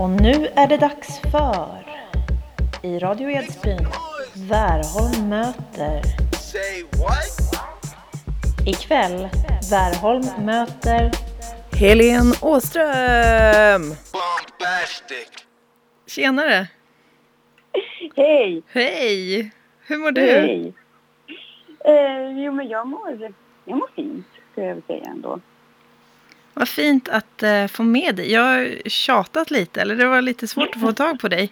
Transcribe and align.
Och 0.00 0.10
nu 0.10 0.46
är 0.54 0.66
det 0.68 0.76
dags 0.76 1.20
för 1.20 1.86
i 2.82 2.98
Radio 2.98 3.30
Edsbyn 3.30 3.86
Värholm 4.48 5.28
möter 5.28 6.02
ikväll 8.66 9.28
Värholm 9.70 10.44
möter 10.44 11.10
Helen 11.72 12.32
Åström! 12.42 13.82
Bombastic. 14.12 15.30
Tjenare! 16.06 16.68
Hej! 18.16 18.62
Hej! 18.66 19.50
Hur 19.86 19.98
mår 19.98 20.10
du? 20.12 20.20
Hej! 20.20 20.72
Eh, 21.84 22.44
jo, 22.44 22.52
men 22.52 22.68
jag 22.68 22.86
mår, 22.86 23.32
jag 23.64 23.78
mår 23.78 23.90
fint, 23.96 24.26
skulle 24.52 24.66
jag 24.66 24.74
vilja 24.74 24.86
säga 24.86 25.10
ändå. 25.10 25.40
Vad 26.60 26.68
fint 26.68 27.08
att 27.08 27.42
eh, 27.42 27.66
få 27.66 27.82
med 27.82 28.16
dig. 28.16 28.32
Jag 28.32 28.40
har 28.42 28.88
tjatat 28.88 29.50
lite, 29.50 29.80
eller 29.80 29.96
det 29.96 30.06
var 30.06 30.20
lite 30.22 30.48
svårt 30.48 30.68
att 30.74 30.80
få 30.80 30.92
tag 30.92 31.20
på 31.20 31.28
dig. 31.28 31.50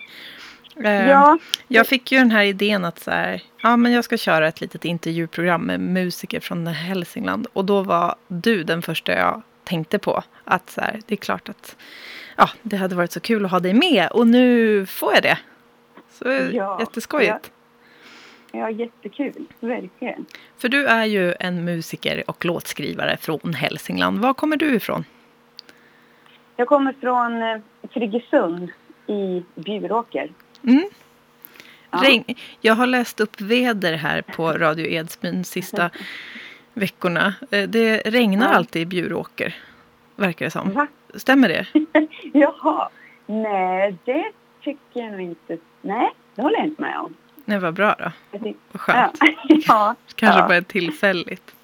Eh, 0.84 1.08
Ja, 1.08 1.38
Jag 1.68 1.86
fick 1.86 2.12
ju 2.12 2.18
den 2.18 2.30
här 2.30 2.42
idén 2.44 2.84
att 2.84 2.98
så 3.00 3.10
här, 3.10 3.42
ja, 3.62 3.76
men 3.76 3.92
jag 3.92 4.04
ska 4.04 4.16
köra 4.16 4.48
ett 4.48 4.60
litet 4.60 4.84
intervjuprogram 4.84 5.62
med 5.62 5.80
musiker 5.80 6.40
från 6.40 6.66
Hälsingland. 6.66 7.46
Och 7.52 7.64
då 7.64 7.82
var 7.82 8.14
du 8.28 8.64
den 8.64 8.82
första 8.82 9.12
jag 9.12 9.42
tänkte 9.64 9.98
på. 9.98 10.22
Att 10.44 10.70
så 10.70 10.80
här, 10.80 11.00
det 11.06 11.14
är 11.14 11.16
klart 11.16 11.48
att 11.48 11.76
ja, 12.36 12.50
det 12.62 12.76
hade 12.76 12.94
varit 12.94 13.12
så 13.12 13.20
kul 13.20 13.44
att 13.44 13.50
ha 13.50 13.60
dig 13.60 13.74
med. 13.74 14.08
Och 14.10 14.26
nu 14.26 14.86
får 14.86 15.14
jag 15.14 15.22
det. 15.22 15.38
Så 16.12 16.48
Ja, 16.52 16.80
jätteskojigt. 16.80 17.30
ja, 17.42 17.50
jättekul. 18.52 19.44
Verkligen. 19.60 20.26
För 20.58 20.68
du 20.68 20.86
är 20.86 21.04
ju 21.04 21.34
en 21.40 21.64
musiker 21.64 22.24
och 22.30 22.44
låtskrivare 22.44 23.16
från 23.16 23.54
Hälsingland. 23.54 24.18
Var 24.18 24.34
kommer 24.34 24.56
du 24.56 24.74
ifrån? 24.74 25.04
Jag 26.56 26.68
kommer 26.68 26.92
från 27.00 27.42
eh, 27.42 27.58
Friggesund 27.90 28.70
i 29.06 29.44
Bjuråker. 29.54 30.32
Mm. 30.62 30.88
Ja. 31.90 32.22
Jag 32.60 32.74
har 32.74 32.86
läst 32.86 33.20
upp 33.20 33.40
väder 33.40 33.92
här 33.92 34.22
på 34.22 34.52
Radio 34.52 34.86
Edsbyn 34.86 35.44
sista 35.44 35.90
veckorna. 36.74 37.34
Eh, 37.50 37.68
Det 37.68 37.96
regnar 38.04 38.46
Ja. 38.46 38.54
alltid 38.54 38.82
i 38.82 38.86
Bjuråker, 38.86 39.54
verkar 40.16 40.44
det 40.44 40.50
som. 40.50 40.72
Va? 40.72 40.86
Stämmer 41.14 41.48
det? 41.48 41.66
Jaha. 42.32 42.88
Nej, 43.26 43.96
det 44.04 44.32
tycker 44.62 45.00
jag 45.00 45.20
inte. 45.20 45.58
Nej, 45.82 46.10
det 46.34 46.42
håller 46.42 46.56
jag 46.58 46.66
inte 46.66 46.82
med 46.82 46.98
om. 46.98 47.14
Nej, 47.48 47.58
vad 47.58 47.74
bra 47.74 47.94
då. 47.98 48.10
Vad 48.72 48.80
skönt. 48.80 49.16
Ja, 49.20 49.28
ja, 49.66 49.94
Kanske 50.14 50.40
ja. 50.40 50.48
bara 50.48 50.62
tillfälligt. 50.62 51.54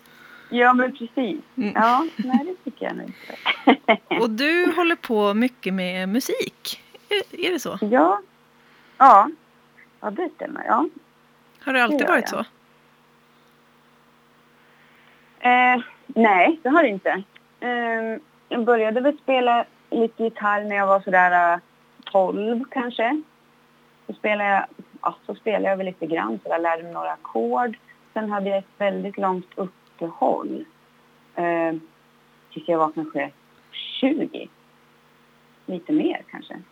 ja, 0.49 0.73
men 0.75 0.93
precis. 0.97 1.41
Mm. 1.57 1.73
Ja, 1.75 2.07
nej, 2.17 2.39
det 2.45 2.71
tycker 2.71 2.87
jag 2.87 2.97
nog 2.97 3.07
inte. 3.07 3.97
Och 4.21 4.31
du 4.31 4.73
håller 4.77 4.97
på 4.97 5.35
mycket 5.35 5.75
med 5.75 6.09
musik. 6.09 6.83
Är, 7.09 7.47
är 7.47 7.51
det 7.53 7.59
så? 7.61 7.79
Ja, 7.81 8.21
ja, 8.99 9.31
ja 10.01 10.11
det 10.11 10.29
stämmer. 10.35 10.65
Ja. 10.67 10.89
Har 11.65 11.73
det 11.73 11.83
alltid 11.85 11.99
Det 11.99 12.07
varit 12.07 12.33
jag. 12.33 12.45
så? 12.45 12.51
Eh, 15.49 15.83
nej, 16.07 16.61
det 16.63 16.69
har 16.69 16.83
det 16.83 16.89
inte. 16.89 17.23
Eh, 17.61 18.19
jag 18.49 18.65
började 18.65 19.01
väl 19.01 19.19
spela 19.19 19.65
lite 19.91 20.23
gitarr 20.25 20.65
när 20.65 20.77
jag 20.77 20.87
var 20.87 21.01
sådär 21.01 21.53
eh, 21.55 21.59
12 22.05 22.65
kanske. 22.71 23.23
Så 24.07 24.13
spelade 24.13 24.51
jag, 24.51 24.65
ja, 25.03 25.15
så 25.27 25.35
spelade 25.35 25.69
jag 25.69 25.77
väl 25.77 25.87
lite 25.87 26.07
grann, 26.07 26.39
så 26.43 26.49
jag 26.49 26.63
lärde 26.63 26.83
mig 26.83 26.93
några 26.93 27.13
ackord. 27.13 27.77
Sen 28.13 28.31
hade 28.31 28.49
jag 28.49 28.59
ett 28.59 28.65
väldigt 28.79 29.19
långt 29.19 29.49
uppehåll. 29.57 30.65
Eh, 31.35 31.75
tills 32.53 32.69
jag 32.69 32.79
var 32.79 32.93
kanske 32.93 33.31
20. 34.01 34.49
Lite 35.67 35.93
mer 35.93 36.23
kanske. 36.31 36.63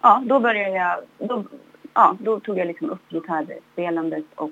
Ja, 0.00 0.22
då 0.26 0.40
började 0.40 0.74
jag, 0.76 0.98
då, 1.28 1.44
ja, 1.94 2.16
då 2.20 2.40
tog 2.40 2.58
jag 2.58 2.66
liksom 2.66 2.90
upp 2.90 3.08
gitarrspelandet 3.08 4.24
och 4.34 4.50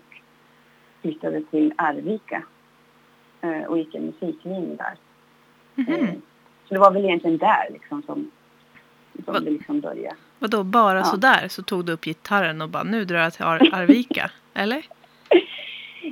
flyttade 1.00 1.42
till 1.50 1.72
Arvika 1.76 2.42
eh, 3.40 3.62
och 3.62 3.78
gick 3.78 3.94
en 3.94 4.06
musiklinje 4.06 4.76
där. 4.76 4.94
Mhm. 5.74 5.94
Eh, 6.04 6.14
Så 6.68 6.74
det 6.74 6.80
var 6.80 6.90
väl 6.90 7.04
egentligen 7.04 7.38
där 7.38 7.68
liksom 7.72 8.02
som, 8.02 8.30
som 9.24 9.34
det 9.34 9.50
liksom 9.50 9.80
började. 9.80 10.16
Vadå, 10.38 10.62
bara 10.64 10.98
Ja. 10.98 11.04
sådär 11.04 11.48
så 11.48 11.62
tog 11.62 11.84
du 11.84 11.92
upp 11.92 12.04
gitarren 12.04 12.62
och 12.62 12.68
bara 12.68 12.82
nu 12.82 13.04
drar 13.04 13.18
jag 13.18 13.32
till 13.32 13.44
Ar- 13.44 13.68
Arvika? 13.72 14.30
Eller? 14.54 14.82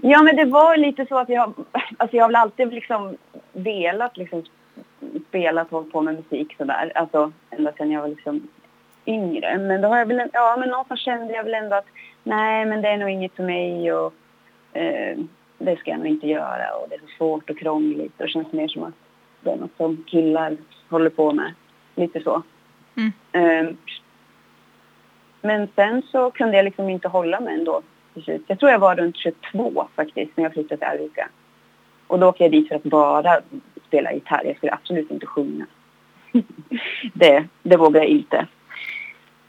Ja, 0.03 0.23
men 0.23 0.37
det 0.37 0.45
var 0.45 0.77
lite 0.77 1.07
så 1.07 1.19
att 1.19 1.29
jag, 1.29 1.55
alltså 1.97 2.17
jag 2.17 2.25
har 2.25 2.29
väl 2.29 2.37
alltid 2.37 2.73
liksom 2.73 3.17
velat 3.53 4.17
liksom 4.17 4.45
spela 5.29 5.63
och 5.63 5.71
hålla 5.71 5.91
på 5.91 6.01
med 6.01 6.15
musik 6.15 6.55
sådär. 6.59 6.93
Alltså 6.95 7.33
ända 7.51 7.73
sedan 7.73 7.91
jag 7.91 8.01
var 8.01 8.09
liksom 8.09 8.49
yngre. 9.07 9.59
Men 9.59 9.81
då 9.81 9.89
har 9.89 9.99
jag 9.99 10.07
väl, 10.07 10.29
ja 10.33 10.57
men 10.61 10.69
någonstans 10.69 11.01
kände 11.01 11.35
jag 11.35 11.45
väl 11.45 11.55
ändå 11.55 11.77
att 11.77 11.87
nej 12.23 12.65
men 12.67 12.83
det 12.83 12.89
är 12.89 12.97
nog 12.97 13.11
inget 13.11 13.37
för 13.37 13.43
mig 13.43 13.93
och 13.93 14.15
eh, 14.73 15.19
det 15.59 15.77
ska 15.77 15.91
jag 15.91 15.99
nog 15.99 16.09
inte 16.09 16.27
göra 16.27 16.75
och 16.83 16.89
det 16.89 16.95
är 16.95 16.99
så 17.01 17.07
svårt 17.19 17.51
och 17.51 17.59
krångligt 17.59 18.13
och 18.21 18.27
det 18.27 18.33
känns 18.33 18.53
mer 18.53 18.69
som 18.69 18.83
att 18.83 18.95
det 19.41 19.51
är 19.51 19.57
något 19.57 19.77
som 19.77 20.05
killar 20.07 20.57
håller 20.91 21.11
på 21.11 21.33
med. 21.33 21.53
Lite 21.95 22.21
så. 22.23 22.43
Mm. 22.97 23.13
Eh, 23.33 23.75
men 25.45 25.69
sen 25.75 26.03
så 26.11 26.31
kunde 26.31 26.57
jag 26.57 26.65
liksom 26.65 26.89
inte 26.89 27.09
hålla 27.09 27.41
mig 27.41 27.55
ändå 27.55 27.83
till 28.15 28.23
slut. 28.23 28.45
Jag 28.47 28.59
tror 28.59 28.71
jag 28.73 28.79
var 28.79 28.97
runt 28.97 29.17
22 29.17 29.87
faktiskt 29.97 30.37
när 30.37 30.45
jag 30.45 30.53
flyttade 30.53 30.77
till 30.79 30.89
Arvika. 30.89 31.29
Och 32.07 32.19
då 32.19 32.29
åkte 32.29 32.43
jag 32.45 32.53
dit 32.53 32.69
för 32.69 32.75
att 32.75 32.83
bara 32.83 33.41
spela 33.87 34.13
gitarr. 34.13 34.43
Jag 34.45 34.57
skulle 34.57 34.73
absolut 34.73 35.11
inte 35.11 35.27
sjunga. 35.27 35.67
det, 37.15 37.45
det 37.63 37.77
vågade 37.77 37.99
jag 37.99 38.09
inte. 38.09 38.47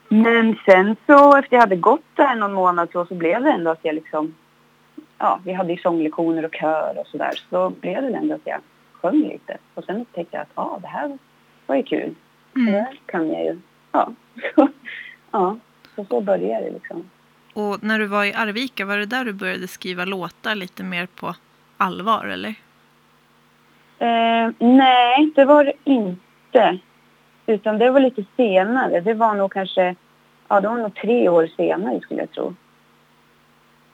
Men 0.09 0.56
sen 0.66 0.95
så 1.06 1.38
efter 1.38 1.56
jag 1.56 1.61
hade 1.61 1.75
gått 1.75 2.06
där 2.16 2.35
någon 2.35 2.53
månad 2.53 2.89
så, 2.91 3.06
så 3.06 3.16
blev 3.16 3.44
det 3.44 3.51
ändå 3.51 3.72
att 3.72 3.79
jag 3.85 3.95
liksom... 3.95 4.35
Ja, 5.17 5.39
vi 5.45 5.53
hade 5.53 5.73
ju 5.73 5.77
sånglektioner 5.79 6.45
och 6.45 6.56
kör 6.56 6.97
och 7.00 7.07
sådär. 7.07 7.31
Så 7.50 7.69
blev 7.69 8.01
det 8.01 8.17
ändå 8.17 8.35
att 8.35 8.41
jag 8.44 8.59
sjöng 8.94 9.19
lite. 9.27 9.57
Och 9.73 9.83
sen 9.83 10.01
upptäckte 10.01 10.38
jag 10.38 10.41
att 10.41 10.51
ja, 10.56 10.79
det 10.81 10.88
här 10.88 11.17
var 11.66 11.75
ju 11.75 11.83
kul. 11.83 12.16
Det 12.53 12.59
Mm. 12.59 12.73
här 12.73 13.00
kan 13.06 13.29
jag 13.29 13.44
ju. 13.45 13.59
Ja, 13.91 14.09
ja, 15.31 15.57
så, 15.95 16.06
så 16.09 16.22
började 16.22 16.66
det 16.66 16.72
liksom. 16.72 17.09
Och 17.53 17.83
när 17.83 18.00
du 18.00 18.06
var 18.07 18.25
i 18.25 18.33
Arvika, 18.33 18.85
var 18.85 18.97
det 18.97 19.06
där 19.06 19.25
du 19.25 19.33
började 19.33 19.67
skriva 19.67 20.06
låtar 20.06 20.56
lite 20.56 20.83
mer 20.83 21.07
på 21.16 21.35
allvar 21.78 22.25
eller? 22.25 22.56
Eh, 24.00 24.51
nej, 24.59 25.31
det 25.35 25.45
var 25.45 25.63
det 25.63 25.73
inte. 25.83 26.79
Utan 27.45 27.78
det 27.78 27.91
var 27.91 28.00
lite 28.00 28.23
senare. 28.35 29.00
Det 29.01 29.13
var 29.13 29.35
nog 29.35 29.53
kanske, 29.53 29.95
ja 30.47 30.61
det 30.61 30.67
var 30.67 30.78
nog 30.78 30.95
tre 30.95 31.29
år 31.29 31.47
senare 31.57 32.00
skulle 32.00 32.19
jag 32.19 32.31
tro. 32.31 32.56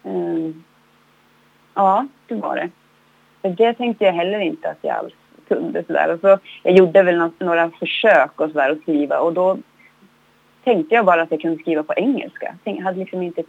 Eh, 0.03 0.51
ja, 1.73 2.07
det 2.27 2.35
var 2.35 2.55
det. 2.55 2.69
För 3.41 3.49
det 3.49 3.73
tänkte 3.73 4.05
jag 4.05 4.13
heller 4.13 4.39
inte 4.39 4.69
att 4.69 4.77
jag 4.81 4.95
alls 4.95 5.13
kunde 5.47 5.83
sådär. 5.83 6.13
Och 6.13 6.19
så, 6.19 6.39
jag 6.63 6.73
gjorde 6.77 7.03
väl 7.03 7.17
nå- 7.17 7.31
några 7.39 7.69
försök 7.69 8.41
och 8.41 8.51
sådär 8.51 8.69
att 8.71 8.81
skriva 8.81 9.19
och 9.19 9.33
då 9.33 9.57
tänkte 10.63 10.95
jag 10.95 11.05
bara 11.05 11.21
att 11.21 11.31
jag 11.31 11.41
kunde 11.41 11.61
skriva 11.61 11.83
på 11.83 11.93
engelska. 11.93 12.55
Jag 12.63 12.75
hade 12.81 12.99
liksom 12.99 13.21
inte 13.21 13.43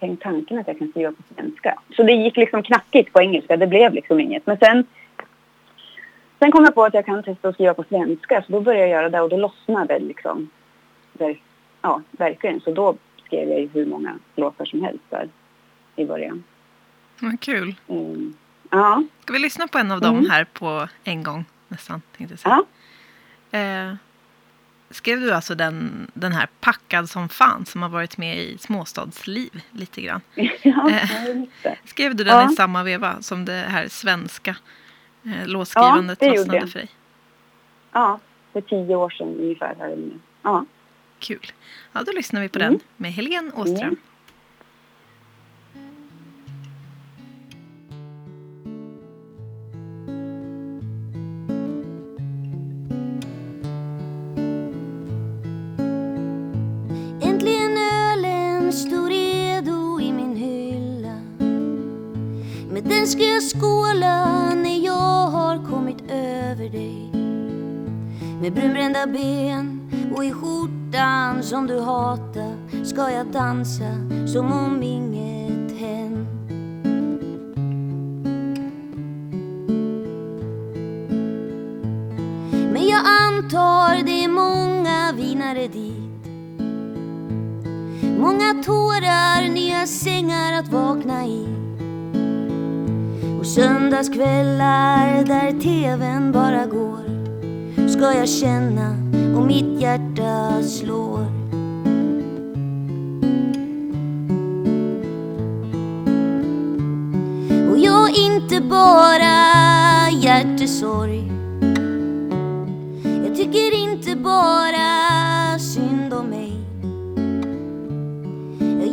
tänkt 0.00 0.22
tanken 0.22 0.58
att 0.58 0.66
jag 0.68 0.78
kan 0.78 0.88
skriva 0.88 1.12
på 1.12 1.22
svenska. 1.34 1.78
Så 1.96 2.02
det 2.02 2.12
gick 2.12 2.36
liksom 2.36 2.62
knackigt 2.62 3.12
på 3.12 3.20
engelska. 3.20 3.56
Det 3.56 3.66
blev 3.66 3.94
liksom 3.94 4.20
inget. 4.20 4.46
Men 4.46 4.58
sen 4.58 4.84
Sen 6.38 6.52
kom 6.52 6.64
jag 6.64 6.74
på 6.74 6.84
att 6.84 6.94
jag 6.94 7.06
kan 7.06 7.22
testa 7.22 7.48
att 7.48 7.54
skriva 7.54 7.74
på 7.74 7.84
svenska 7.88 8.42
så 8.46 8.52
då 8.52 8.60
började 8.60 8.86
jag 8.86 8.90
göra 8.90 9.08
det 9.08 9.20
och 9.20 9.28
då 9.28 9.36
lossnade 9.36 9.94
det 9.98 10.04
liksom. 10.04 10.50
Ver- 11.18 11.40
ja, 11.82 12.02
verkligen. 12.10 12.60
Så 12.60 12.72
då 12.72 12.96
skrev 13.26 13.48
jag 13.48 13.60
ju 13.60 13.68
hur 13.68 13.86
många 13.86 14.18
låtar 14.36 14.64
som 14.64 14.82
helst 14.82 15.04
där 15.10 15.28
i 15.96 16.04
början. 16.04 16.44
Vad 17.20 17.40
kul. 17.40 17.74
Mm. 17.88 18.34
Ja, 18.70 19.02
Ska 19.20 19.32
vi 19.32 19.38
lyssna 19.38 19.68
på 19.68 19.78
en 19.78 19.90
av 19.92 20.00
dem 20.00 20.16
Mm. 20.18 20.30
här 20.30 20.44
på 20.44 20.88
en 21.04 21.22
gång 21.22 21.44
nästan? 21.68 22.02
Tänkte 22.16 22.32
jag 22.32 22.38
säga. 22.38 22.62
ja. 23.50 23.58
Eh, 23.58 23.94
skrev 24.90 25.20
du 25.20 25.32
alltså 25.32 25.54
den, 25.54 26.06
den 26.14 26.32
här 26.32 26.48
Packad 26.60 27.10
som 27.10 27.28
fan 27.28 27.66
som 27.66 27.82
har 27.82 27.88
varit 27.88 28.18
med 28.18 28.38
i 28.38 28.58
Småstadsliv 28.58 29.62
lite 29.70 30.00
grann? 30.00 30.20
ja, 30.62 30.90
just 31.26 31.52
det. 31.62 31.76
Skrev 31.84 32.14
du 32.16 32.24
den 32.24 32.34
Ja. 32.36 32.52
i 32.52 32.54
samma 32.54 32.82
veva 32.82 33.22
som 33.22 33.44
det 33.44 33.52
här 33.68 33.88
svenska 33.88 34.56
eh, 35.24 35.46
låtskrivandet 35.46 36.18
Ja, 36.22 36.32
fastnade 36.34 36.58
jag. 36.58 36.70
för 36.70 36.78
dig? 36.78 36.88
Ja, 37.92 38.20
för 38.52 38.60
tio 38.60 38.96
år 38.96 39.10
sedan 39.10 39.28
ungefär. 39.28 39.74
Här. 39.78 40.10
Ja. 40.42 40.64
Kul. 41.18 41.52
Ja, 41.92 42.02
då 42.06 42.12
lyssnar 42.12 42.40
vi 42.40 42.48
på 42.48 42.58
Mm. 42.58 42.72
den 42.72 42.80
med 42.96 43.12
Helene 43.12 43.52
Åström. 43.54 43.76
Mm. 43.82 43.96
Med 68.46 68.54
brunbrända 68.54 69.06
ben 69.06 69.80
Och 70.16 70.24
i 70.24 70.32
skjortan 70.32 71.42
som 71.42 71.66
du 71.66 71.80
hatar 71.80 72.84
ska 72.84 73.10
jag 73.10 73.26
dansa 73.26 73.90
som 74.26 74.52
om 74.52 74.82
inget 74.82 75.80
hänt. 75.80 76.28
Men 82.72 82.86
jag 82.86 83.00
antar 83.06 84.04
det 84.04 84.24
är 84.24 84.28
många 84.28 85.12
vinare 85.16 85.68
dit. 85.68 86.26
Många 88.18 88.62
tårar, 88.64 89.48
nya 89.48 89.86
sängar 89.86 90.52
att 90.52 90.68
vakna 90.68 91.26
i. 91.26 91.46
Och 93.40 93.46
söndagskvällar 93.46 95.24
där 95.24 95.60
tvn 95.60 96.32
bara 96.32 96.66
går. 96.66 97.05
Ska 97.96 98.14
jag 98.14 98.28
känna 98.28 98.90
om 99.36 99.46
mitt 99.46 99.80
hjärta 99.80 100.62
slår. 100.62 101.26
Och 107.70 107.78
jag 107.78 108.10
inte 108.10 108.60
bara 108.60 109.34
hjärtesorg. 110.10 111.32
Jag 113.26 113.36
tycker 113.36 113.74
inte 113.74 114.16
bara 114.16 115.58
synd 115.58 116.12
om 116.12 116.26
mig. 116.26 116.52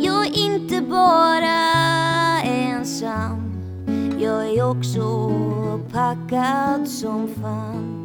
Jag 0.02 0.26
är 0.26 0.38
inte 0.38 0.80
bara 0.80 1.60
ensam. 2.42 3.52
Jag 4.20 4.48
är 4.48 4.70
också 4.70 5.30
packad 5.92 6.88
som 6.88 7.28
fan. 7.42 8.03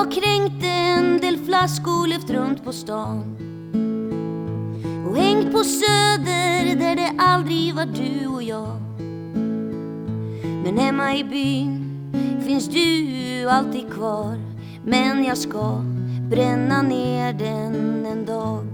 Jag 0.00 0.12
kränkte 0.12 0.66
en 0.66 1.20
del 1.20 1.36
flaskor, 1.36 2.06
levt 2.06 2.30
runt 2.30 2.64
på 2.64 2.72
stan. 2.72 3.36
Och 5.08 5.16
hängt 5.16 5.52
på 5.52 5.64
Söder 5.64 6.76
där 6.76 6.96
det 6.96 7.12
aldrig 7.18 7.74
var 7.74 7.86
du 7.86 8.26
och 8.26 8.42
jag. 8.42 8.80
Men 10.64 10.78
hemma 10.78 11.14
i 11.16 11.24
byn 11.24 12.12
finns 12.46 12.68
du 12.68 13.48
alltid 13.48 13.92
kvar. 13.92 14.38
Men 14.84 15.24
jag 15.24 15.38
ska 15.38 15.84
bränna 16.30 16.82
ner 16.82 17.32
den 17.32 18.06
en 18.06 18.26
dag. 18.26 18.66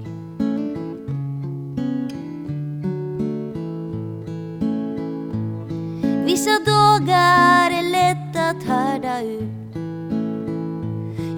Vissa 6.25 6.51
dagar 6.51 7.71
är 7.71 7.91
lätt 7.91 8.37
att 8.37 8.63
härda 8.69 9.23
ut 9.23 9.56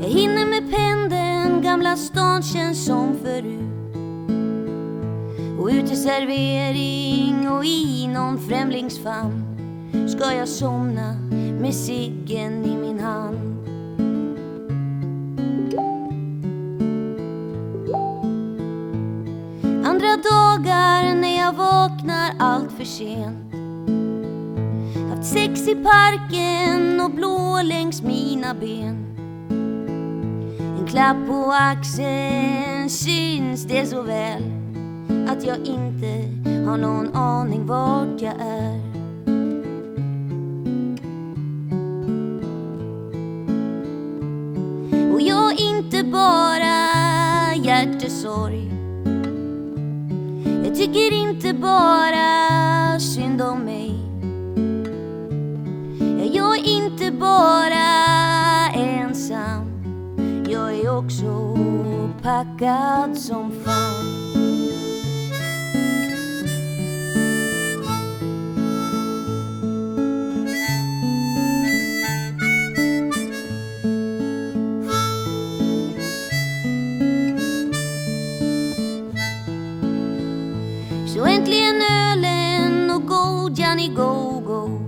jag 0.09 0.15
hinner 0.15 0.47
med 0.47 0.71
pendeln, 0.71 1.63
Gamla 1.63 1.97
stan 1.97 2.43
känns 2.43 2.87
som 2.87 3.17
förut. 3.23 3.95
Och 5.61 5.69
ut 5.69 5.87
till 5.87 6.03
servering 6.03 7.51
och 7.51 7.65
i 7.65 8.07
någon 8.07 8.39
främlingsfamn 8.39 9.45
Ska 10.09 10.35
jag 10.35 10.49
somna 10.49 11.13
med 11.61 11.75
ciggen 11.75 12.65
i 12.65 12.77
min 12.77 13.01
hand. 13.01 13.39
Andra 19.87 20.17
dagar 20.17 21.15
när 21.15 21.39
jag 21.39 21.53
vaknar 21.53 22.33
allt 22.39 22.73
för 22.73 22.85
sent. 22.85 23.55
Haft 25.11 25.31
sex 25.33 25.69
i 25.69 25.75
parken 25.75 27.01
och 27.01 27.11
blå 27.11 27.63
längs 27.63 28.03
mina 28.03 28.55
ben 28.55 29.08
klapp 30.91 31.27
på 31.27 31.53
axeln 31.53 32.91
syns 32.91 33.65
det 33.65 33.87
så 33.87 34.03
väl 34.03 34.43
att 35.29 35.47
jag 35.47 35.57
inte 35.57 36.29
har 36.67 36.77
någon 36.77 37.15
aning 37.15 37.67
vart 37.67 38.21
jag 38.21 38.35
är. 38.41 38.81
Och 45.13 45.21
jag 45.21 45.53
är 45.53 45.79
inte 45.79 46.05
bara 46.05 46.75
hjärtesorg. 47.55 48.71
Jag 50.65 50.77
tycker 50.77 51.13
inte 51.13 51.55
bara 51.55 53.01
synd 53.01 53.43
om 53.43 53.59
mig. 53.59 53.95
Jag 56.33 56.59
är 56.59 56.69
inte 56.69 57.13
bara 57.13 57.68
packad 62.29 63.19
som 63.19 63.53
fan. 63.65 64.05
Så 81.07 81.25
äntligen 81.25 81.83
ölen 81.83 82.91
och 82.91 83.07
god 83.07 83.59
Johnny 83.59 83.89
Go-Go. 83.89 84.81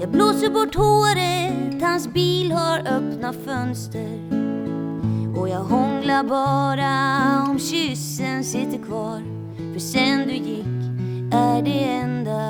Jag 0.00 0.10
blåser 0.10 0.50
bort 0.50 0.74
håret, 0.74 1.82
hans 1.82 2.08
bil 2.08 2.52
har 2.52 2.78
öppna 2.78 3.32
fönster. 3.32 4.27
Och 5.48 5.54
jag 5.54 5.64
hånglar 5.64 6.22
bara 6.24 7.50
om 7.50 7.58
kyssen 7.58 8.44
sitter 8.44 8.78
kvar. 8.78 9.22
För 9.72 9.80
sen 9.80 10.26
du 10.26 10.34
gick 10.34 10.66
är 11.32 11.62
det 11.62 11.84
enda 11.84 12.40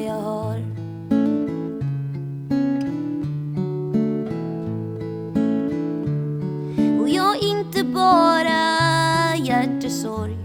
jag 0.00 0.20
har. 0.20 0.56
Och 7.00 7.08
jag 7.08 7.36
är 7.36 7.58
inte 7.58 7.84
bara 7.84 8.60
hjärtesorg 9.36 10.36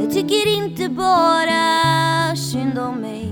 Jag 0.00 0.12
tycker 0.12 0.56
inte 0.56 0.88
bara 0.88 2.36
synd 2.36 2.78
om 2.78 2.94
mig. 3.00 3.28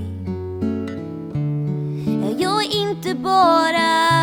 Jag 2.39 2.65
är 2.65 2.91
inte 2.91 3.15
bara 3.15 4.16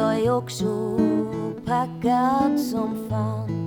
jag 0.00 0.20
är 0.20 0.30
också 0.30 0.96
packad 1.64 2.60
som 2.60 3.08
fan 3.10 3.60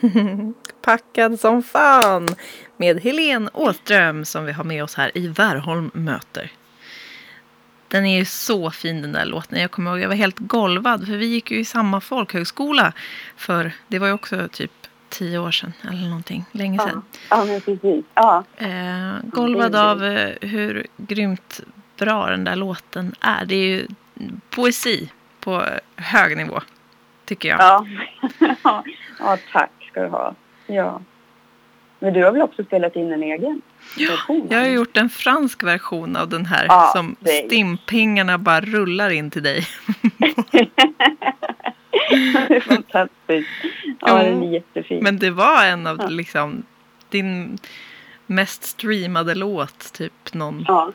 Packad 0.82 1.40
som 1.40 1.62
fan 1.62 2.28
med 2.76 3.00
Helene 3.00 3.50
Åström 3.52 4.24
som 4.24 4.44
vi 4.44 4.52
har 4.52 4.64
med 4.64 4.84
oss 4.84 4.94
här 4.94 5.18
i 5.18 5.28
Värholm 5.28 5.90
möter. 5.94 6.50
Den 7.88 8.06
är 8.06 8.18
ju 8.18 8.24
så 8.24 8.70
fin 8.70 9.02
den 9.02 9.12
där 9.12 9.24
låten. 9.24 9.60
Jag 9.60 9.70
kommer 9.70 9.90
ihåg 9.90 10.00
jag 10.00 10.08
var 10.08 10.14
helt 10.14 10.38
golvad 10.38 11.06
för 11.06 11.16
vi 11.16 11.26
gick 11.26 11.50
ju 11.50 11.58
i 11.58 11.64
samma 11.64 12.00
folkhögskola 12.00 12.92
för 13.36 13.72
det 13.88 13.98
var 13.98 14.06
ju 14.06 14.12
också 14.12 14.48
typ 14.52 14.72
tio 15.08 15.38
år 15.38 15.50
sedan 15.50 15.72
eller 15.88 16.08
någonting, 16.08 16.44
länge 16.52 16.78
sedan. 16.78 17.02
Ja, 17.30 17.46
ja 17.46 17.60
precis. 17.64 18.04
Ja. 18.14 18.44
Eh, 18.56 19.14
golvad 19.22 19.74
av 19.76 20.04
eh, 20.04 20.34
hur 20.40 20.86
grymt 20.96 21.60
bra 21.96 22.30
den 22.30 22.44
där 22.44 22.56
låten 22.56 23.14
är. 23.20 23.44
Det 23.44 23.54
är 23.54 23.66
ju 23.66 23.86
poesi 24.50 25.10
på 25.40 25.62
hög 25.96 26.36
nivå, 26.36 26.60
tycker 27.24 27.48
jag. 27.48 27.60
Ja. 27.60 27.86
ja, 29.18 29.38
tack 29.52 29.70
ska 29.90 30.02
du 30.02 30.08
ha. 30.08 30.34
Ja. 30.66 31.00
Men 31.98 32.12
du 32.12 32.24
har 32.24 32.32
väl 32.32 32.42
också 32.42 32.64
spelat 32.64 32.96
in 32.96 33.12
en 33.12 33.22
egen 33.22 33.62
version? 33.98 34.46
Jag 34.50 34.58
har 34.58 34.66
gjort 34.66 34.96
en 34.96 35.10
fransk 35.10 35.62
version 35.62 36.16
av 36.16 36.28
den 36.28 36.46
här 36.46 36.64
Ja, 36.68 36.90
som 36.96 37.16
det 37.20 37.30
stimpengarna 37.46 38.38
bara 38.38 38.60
rullar 38.60 39.10
in 39.10 39.30
till 39.30 39.42
dig. 39.42 39.62
fantastiskt. 42.66 43.48
Ja, 44.00 44.22
den 44.22 44.42
är 44.42 44.52
jättefin. 44.52 45.02
Men 45.02 45.18
det 45.18 45.30
var 45.30 45.64
en 45.66 45.86
av 45.86 45.96
Ja. 46.00 46.06
liksom 46.08 46.62
din 47.08 47.58
mest 48.26 48.64
streamade 48.64 49.34
låt, 49.34 49.92
typ 49.92 50.34
någon, 50.34 50.64
Ja, 50.68 50.92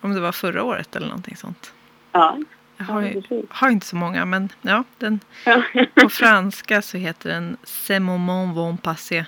om 0.00 0.14
det 0.14 0.20
var 0.20 0.32
förra 0.32 0.62
året 0.64 0.96
eller 0.96 1.06
någonting 1.06 1.36
sånt. 1.36 1.72
ja. 2.12 2.38
Jag 2.76 2.84
har, 2.86 3.02
Ja, 3.02 3.08
ju, 3.30 3.42
har 3.50 3.70
inte 3.70 3.86
så 3.86 3.96
många, 3.96 4.24
men 4.24 4.48
ja, 4.62 4.84
den, 4.98 5.20
ja. 5.44 5.62
på 5.94 6.08
franska 6.08 6.82
så 6.82 6.96
heter 6.98 7.30
den 7.30 7.56
Ces 7.62 8.00
moments 8.00 8.56
vont 8.56 8.82
passer. 8.82 9.24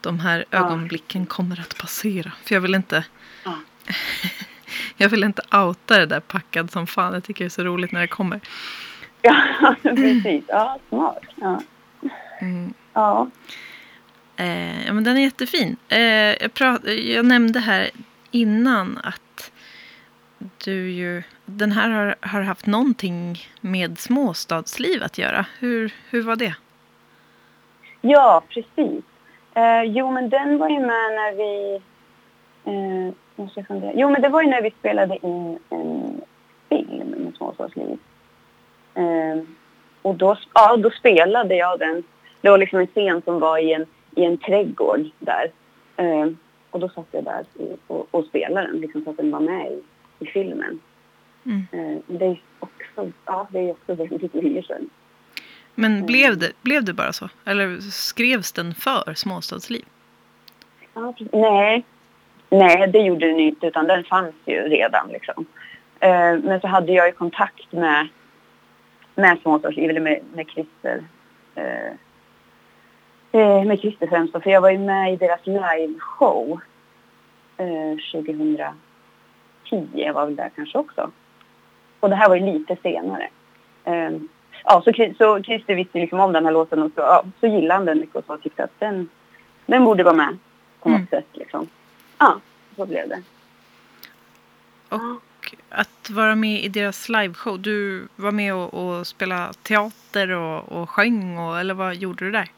De 0.00 0.20
här 0.20 0.44
Ja. 0.50 0.58
ögonblicken 0.58 1.26
kommer 1.26 1.60
att 1.60 1.78
passera. 1.78 2.32
För 2.44 2.54
jag 2.54 2.60
vill 2.60 2.74
inte 2.74 3.04
Ja. 3.44 3.54
Jag 4.96 5.08
vill 5.08 5.24
inte 5.24 5.42
outa 5.52 5.98
det 5.98 6.06
där 6.06 6.20
packad 6.20 6.70
som 6.70 6.86
fan. 6.86 7.14
Jag 7.14 7.24
tycker 7.24 7.44
det 7.44 7.48
är 7.48 7.50
så 7.50 7.64
roligt 7.64 7.92
när 7.92 8.00
det 8.00 8.06
kommer. 8.08 8.40
Ja, 9.22 9.36
precis. 9.82 10.44
Ja, 10.48 10.78
smart. 10.88 11.18
Ja. 11.34 11.60
Mm. 12.40 12.74
ja. 12.92 13.30
Eh, 14.36 14.86
ja, 14.86 14.92
men 14.92 15.04
den 15.04 15.16
är 15.16 15.20
jättefin. 15.20 15.76
Eh, 15.88 16.00
jag, 16.00 16.54
prat, 16.54 16.84
jag 16.84 17.24
nämnde 17.24 17.60
här 17.60 17.90
innan 18.30 18.98
att 19.04 19.52
du 20.64 20.90
ju... 20.90 21.22
Den 21.44 21.72
här 21.72 21.90
har, 21.90 22.14
har 22.20 22.40
haft 22.42 22.66
någonting 22.66 23.48
med 23.60 23.98
småstadsliv 23.98 25.02
att 25.02 25.18
göra. 25.18 25.46
Hur, 25.58 25.92
hur 26.10 26.22
var 26.22 26.36
det? 26.36 26.54
Ja, 28.00 28.42
precis. 28.48 29.04
Eh, 29.60 29.82
jo, 29.84 30.10
men 30.10 30.28
den 30.28 30.58
var 30.58 30.68
ju 30.68 30.80
med 30.80 31.10
när 31.18 31.32
vi... 31.32 31.80
Eh, 32.64 33.14
måste 33.36 33.60
jag 33.60 33.66
fundera. 33.66 33.92
Jo, 33.94 34.10
men 34.10 34.22
det 34.22 34.28
var 34.28 34.42
ju 34.42 34.48
när 34.48 34.62
vi 34.62 34.70
spelade 34.70 35.26
in 35.26 35.58
en 35.70 36.20
film 36.68 37.08
med 37.08 37.34
småstadsliv. 37.36 37.98
Eh, 38.94 39.42
och 40.02 40.14
då, 40.14 40.36
ja, 40.54 40.76
då 40.76 40.90
spelade 40.90 41.56
jag 41.56 41.78
den. 41.78 42.02
Det 42.40 42.50
var 42.50 42.58
liksom 42.58 42.78
en 42.78 42.86
scen 42.86 43.22
som 43.24 43.40
var 43.40 43.58
i 43.58 43.72
en, 43.72 43.86
i 44.14 44.24
en 44.24 44.38
trädgård 44.38 45.10
där. 45.18 45.50
Eh, 45.96 46.26
och 46.70 46.80
då 46.80 46.88
satt 46.88 47.06
jag 47.10 47.24
där 47.24 47.44
och, 47.86 48.06
och 48.10 48.24
spelade 48.24 48.66
den, 48.66 48.80
liksom, 48.80 49.04
så 49.04 49.10
att 49.10 49.16
den 49.16 49.30
var 49.30 49.40
med 49.40 49.72
i, 49.72 49.82
i 50.18 50.26
filmen. 50.26 50.80
Mm. 51.44 51.66
Eh, 51.72 51.98
det 52.06 52.26
är 52.26 52.42
också, 52.60 53.12
ja, 53.26 53.48
det 53.50 53.58
är 53.58 53.70
också 53.70 53.94
väldigt 53.94 54.34
länge 54.34 54.62
sedan. 54.62 54.90
Men 55.80 56.06
blev 56.06 56.38
det, 56.38 56.52
blev 56.62 56.84
det 56.84 56.92
bara 56.92 57.12
så? 57.12 57.28
Eller 57.44 57.80
skrevs 57.80 58.52
den 58.52 58.74
för 58.74 59.14
småstadsliv? 59.14 59.84
Ja, 60.94 61.14
nej. 61.32 61.84
nej, 62.50 62.88
det 62.88 62.98
gjorde 62.98 63.26
den 63.26 63.40
inte 63.40 63.66
utan 63.66 63.86
den 63.86 64.04
fanns 64.04 64.34
ju 64.46 64.60
redan. 64.68 65.08
Liksom. 65.08 65.46
Eh, 66.00 66.38
men 66.38 66.60
så 66.60 66.66
hade 66.66 66.92
jag 66.92 67.06
ju 67.06 67.12
kontakt 67.12 67.72
med, 67.72 68.08
med 69.14 69.38
småstadsliv, 69.42 69.90
eller 69.90 70.00
med, 70.00 70.20
med 70.34 70.46
Christer. 70.48 71.04
Eh, 71.54 71.92
eh, 73.32 73.64
med 73.64 73.80
Christer 73.80 74.06
främst 74.06 74.32
för 74.32 74.50
jag 74.50 74.60
var 74.60 74.70
ju 74.70 74.78
med 74.78 75.12
i 75.12 75.16
deras 75.16 75.46
liveshow 75.46 76.60
eh, 77.56 77.96
2010. 78.12 78.74
Jag 79.92 80.12
var 80.12 80.26
väl 80.26 80.36
där 80.36 80.50
kanske 80.56 80.78
också. 80.78 81.10
Och 82.00 82.08
det 82.08 82.16
här 82.16 82.28
var 82.28 82.36
ju 82.36 82.52
lite 82.52 82.76
senare. 82.82 83.28
Eh, 83.84 84.10
ja, 84.64 84.82
så, 84.84 84.92
så 85.18 85.42
Christer 85.42 85.74
visste 85.74 85.98
liksom 85.98 86.20
om 86.20 86.32
den 86.32 86.44
här 86.44 86.52
låten 86.52 86.82
och 86.82 86.90
så, 86.94 87.00
ja, 87.00 87.24
så 87.40 87.46
gillade 87.46 87.74
han 87.74 87.84
den 87.86 88.00
mycket 88.00 88.16
och 88.16 88.24
så 88.26 88.36
tyckte 88.36 88.64
att 88.64 88.80
den, 88.80 89.08
den 89.66 89.84
borde 89.84 90.02
vara 90.04 90.14
med 90.14 90.38
på 90.80 90.88
något 90.88 90.96
Mm. 90.96 91.06
sätt. 91.10 91.26
Liksom. 91.32 91.68
Ja, 92.18 92.40
så 92.76 92.86
blev 92.86 93.08
det. 93.08 93.22
Och 94.88 95.54
att 95.68 96.10
vara 96.10 96.34
med 96.34 96.64
i 96.64 96.68
deras 96.68 97.08
liveshow. 97.08 97.58
Du 97.58 98.08
var 98.16 98.32
med 98.32 98.54
och, 98.54 98.74
och 98.74 99.06
spela 99.06 99.52
teater 99.62 100.30
och, 100.30 100.72
och 100.72 100.90
sjöng. 100.90 101.38
Och, 101.38 101.60
eller 101.60 101.74
vad 101.74 101.94
gjorde 101.96 102.24
du 102.24 102.30
där? 102.30 102.48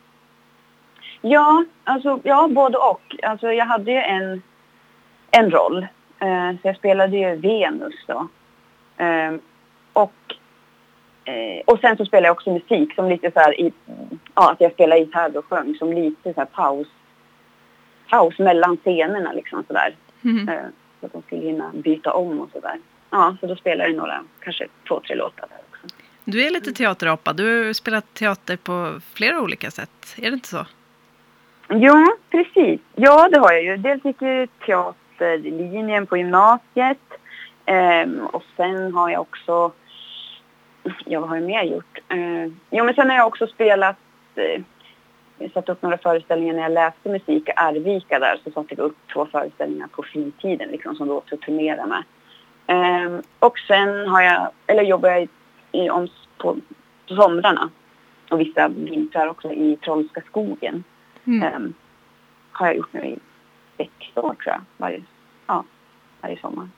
Ja, 1.21 1.64
alltså, 1.85 2.21
ja, 2.23 2.49
både 2.49 2.78
och. 2.78 3.16
Alltså, 3.23 3.52
jag 3.52 3.66
hade 3.66 3.90
ju 3.90 3.99
en, 3.99 4.42
en 5.30 5.50
roll. 5.50 5.87
Eh, 6.18 6.50
så 6.52 6.68
jag 6.68 6.76
spelade 6.76 7.16
ju 7.16 7.37
Venus 7.37 7.94
då. 8.06 8.28
Eh, 9.04 9.32
och, 9.92 10.12
eh, 11.25 11.62
och 11.64 11.79
sen 11.79 11.97
så 11.97 12.05
spelade 12.05 12.26
jag 12.26 12.37
också 12.37 12.50
musik 12.50 12.95
som 12.95 13.09
lite 13.09 13.31
så 13.31 13.41
här 13.41 13.61
i, 13.61 13.73
ja, 14.35 14.52
att 14.52 14.61
jag 14.61 14.73
spelade 14.73 15.00
gitarr 15.00 15.37
och 15.37 15.45
sjöng 15.45 15.75
som 15.75 15.93
lite 15.93 16.35
så 16.35 16.41
här 16.41 16.47
paus, 16.47 16.87
paus 18.09 18.38
mellan 18.38 18.76
scenerna 18.76 19.33
liksom 19.33 19.64
sådär. 19.67 19.97
Mhm. 20.21 20.49
Eh, 20.49 20.61
så 21.00 21.07
att 21.07 21.12
de 21.12 21.23
skulle 21.23 21.43
hinna 21.43 21.71
byta 21.75 22.12
om 22.12 22.41
och 22.41 22.50
sådär. 22.52 22.76
Ja, 23.11 23.37
så 23.41 23.47
då 23.47 23.57
spelade 23.57 23.91
jag 23.91 23.97
några, 23.97 24.25
kanske 24.41 24.67
två, 24.88 25.00
tre 25.00 25.17
låtar 25.17 25.47
där 25.49 25.59
också. 25.71 25.97
Du 26.25 26.47
är 26.47 26.50
lite 26.50 26.73
teaterapa. 26.73 27.33
Du 27.33 27.67
har 27.67 27.73
spelat 27.73 28.14
teater 28.14 28.57
på 28.57 29.00
flera 29.14 29.41
olika 29.41 29.71
sätt. 29.71 30.17
Är 30.17 30.31
det 30.31 30.35
inte 30.35 30.49
så? 30.49 30.67
Jo, 31.69 32.07
precis. 32.31 32.81
Ja, 32.95 33.29
det 33.29 33.38
har 33.38 33.52
jag 33.52 33.62
ju. 33.64 33.76
Dels 33.76 34.05
gick 34.05 34.23
jag 34.23 34.49
teaterlinjen 34.67 36.07
på 36.07 36.17
gymnasiet. 36.17 36.99
Ehm, 37.67 38.26
och 38.26 38.45
sen 38.57 38.93
har 38.93 39.11
jag 39.11 39.21
också... 39.21 39.73
Ja, 41.05 41.21
vad 41.21 41.29
har 41.29 41.37
jag 41.37 41.47
mer 41.47 41.62
gjort? 41.62 41.99
Ehm, 42.09 42.61
jo, 42.71 42.85
men 42.85 42.95
sen 42.95 43.11
har 43.11 43.17
jag 43.17 43.27
också 43.27 43.47
spelat... 43.47 43.97
Eh, 44.35 44.62
jag 45.39 45.53
satte 45.53 45.73
upp 45.73 45.83
några 45.83 45.99
föreställningar 45.99 46.55
när 46.55 46.62
jag 46.62 46.73
läste 46.73 47.09
musik 47.09 47.49
i 47.49 47.53
Arvika 47.57 48.19
där. 48.19 48.41
Så 48.45 48.51
satte 48.51 48.75
jag 48.75 48.85
upp 48.85 48.97
två 49.12 49.27
föreställningar 49.27 49.87
på 49.87 50.03
fritiden 50.03 50.69
liksom, 50.69 50.95
som 50.95 51.09
då 51.09 51.17
också 51.17 51.37
turnerade 51.37 51.87
med. 51.87 52.05
Ehm, 52.67 53.23
och 53.39 53.59
sen 53.59 54.09
har 54.09 54.23
jag... 54.23 54.51
Eller 54.67 54.83
jobbar 54.83 55.09
jag 55.09 55.23
i, 55.23 55.29
i, 55.73 55.91
om, 55.91 56.09
på, 56.39 56.57
på 57.09 57.15
somrarna 57.15 57.71
och 58.31 58.41
vissa 58.41 58.69
vintrar 58.69 59.27
också 59.27 59.53
i 59.53 59.77
Trollska 59.77 60.21
skogen. 60.21 60.85
Mm. 61.25 61.43
Ehm, 61.43 61.75
har 62.53 62.67
jag 62.67 62.77
gjort 62.77 62.93
nu 62.93 63.05
i 63.05 63.19
sex 63.77 63.93
år 64.15 64.23
tror 64.23 64.37
jag. 64.45 64.61
Varje, 64.77 65.03
ja, 65.47 65.65
varje 66.21 66.41
sommar. 66.41 66.69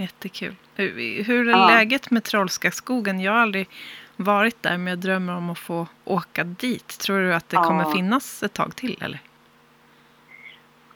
Jättekul. 0.00 0.54
Hur, 0.76 1.48
är 1.48 1.50
Ja. 1.50 1.68
läget 1.68 2.10
med 2.10 2.24
Trollska 2.24 2.70
skogen? 2.70 3.20
Jag 3.20 3.32
har 3.32 3.38
aldrig 3.38 3.68
varit 4.16 4.62
där 4.62 4.78
men 4.78 4.86
jag 4.86 4.98
drömmer 4.98 5.36
om 5.36 5.50
att 5.50 5.58
få 5.58 5.86
åka 6.04 6.44
dit. 6.44 6.88
Tror 6.98 7.20
du 7.20 7.34
att 7.34 7.48
det 7.48 7.56
Ja. 7.56 7.62
kommer 7.64 7.84
finnas 7.84 8.42
ett 8.42 8.52
tag 8.54 8.76
till 8.76 8.98
eller? 9.02 9.18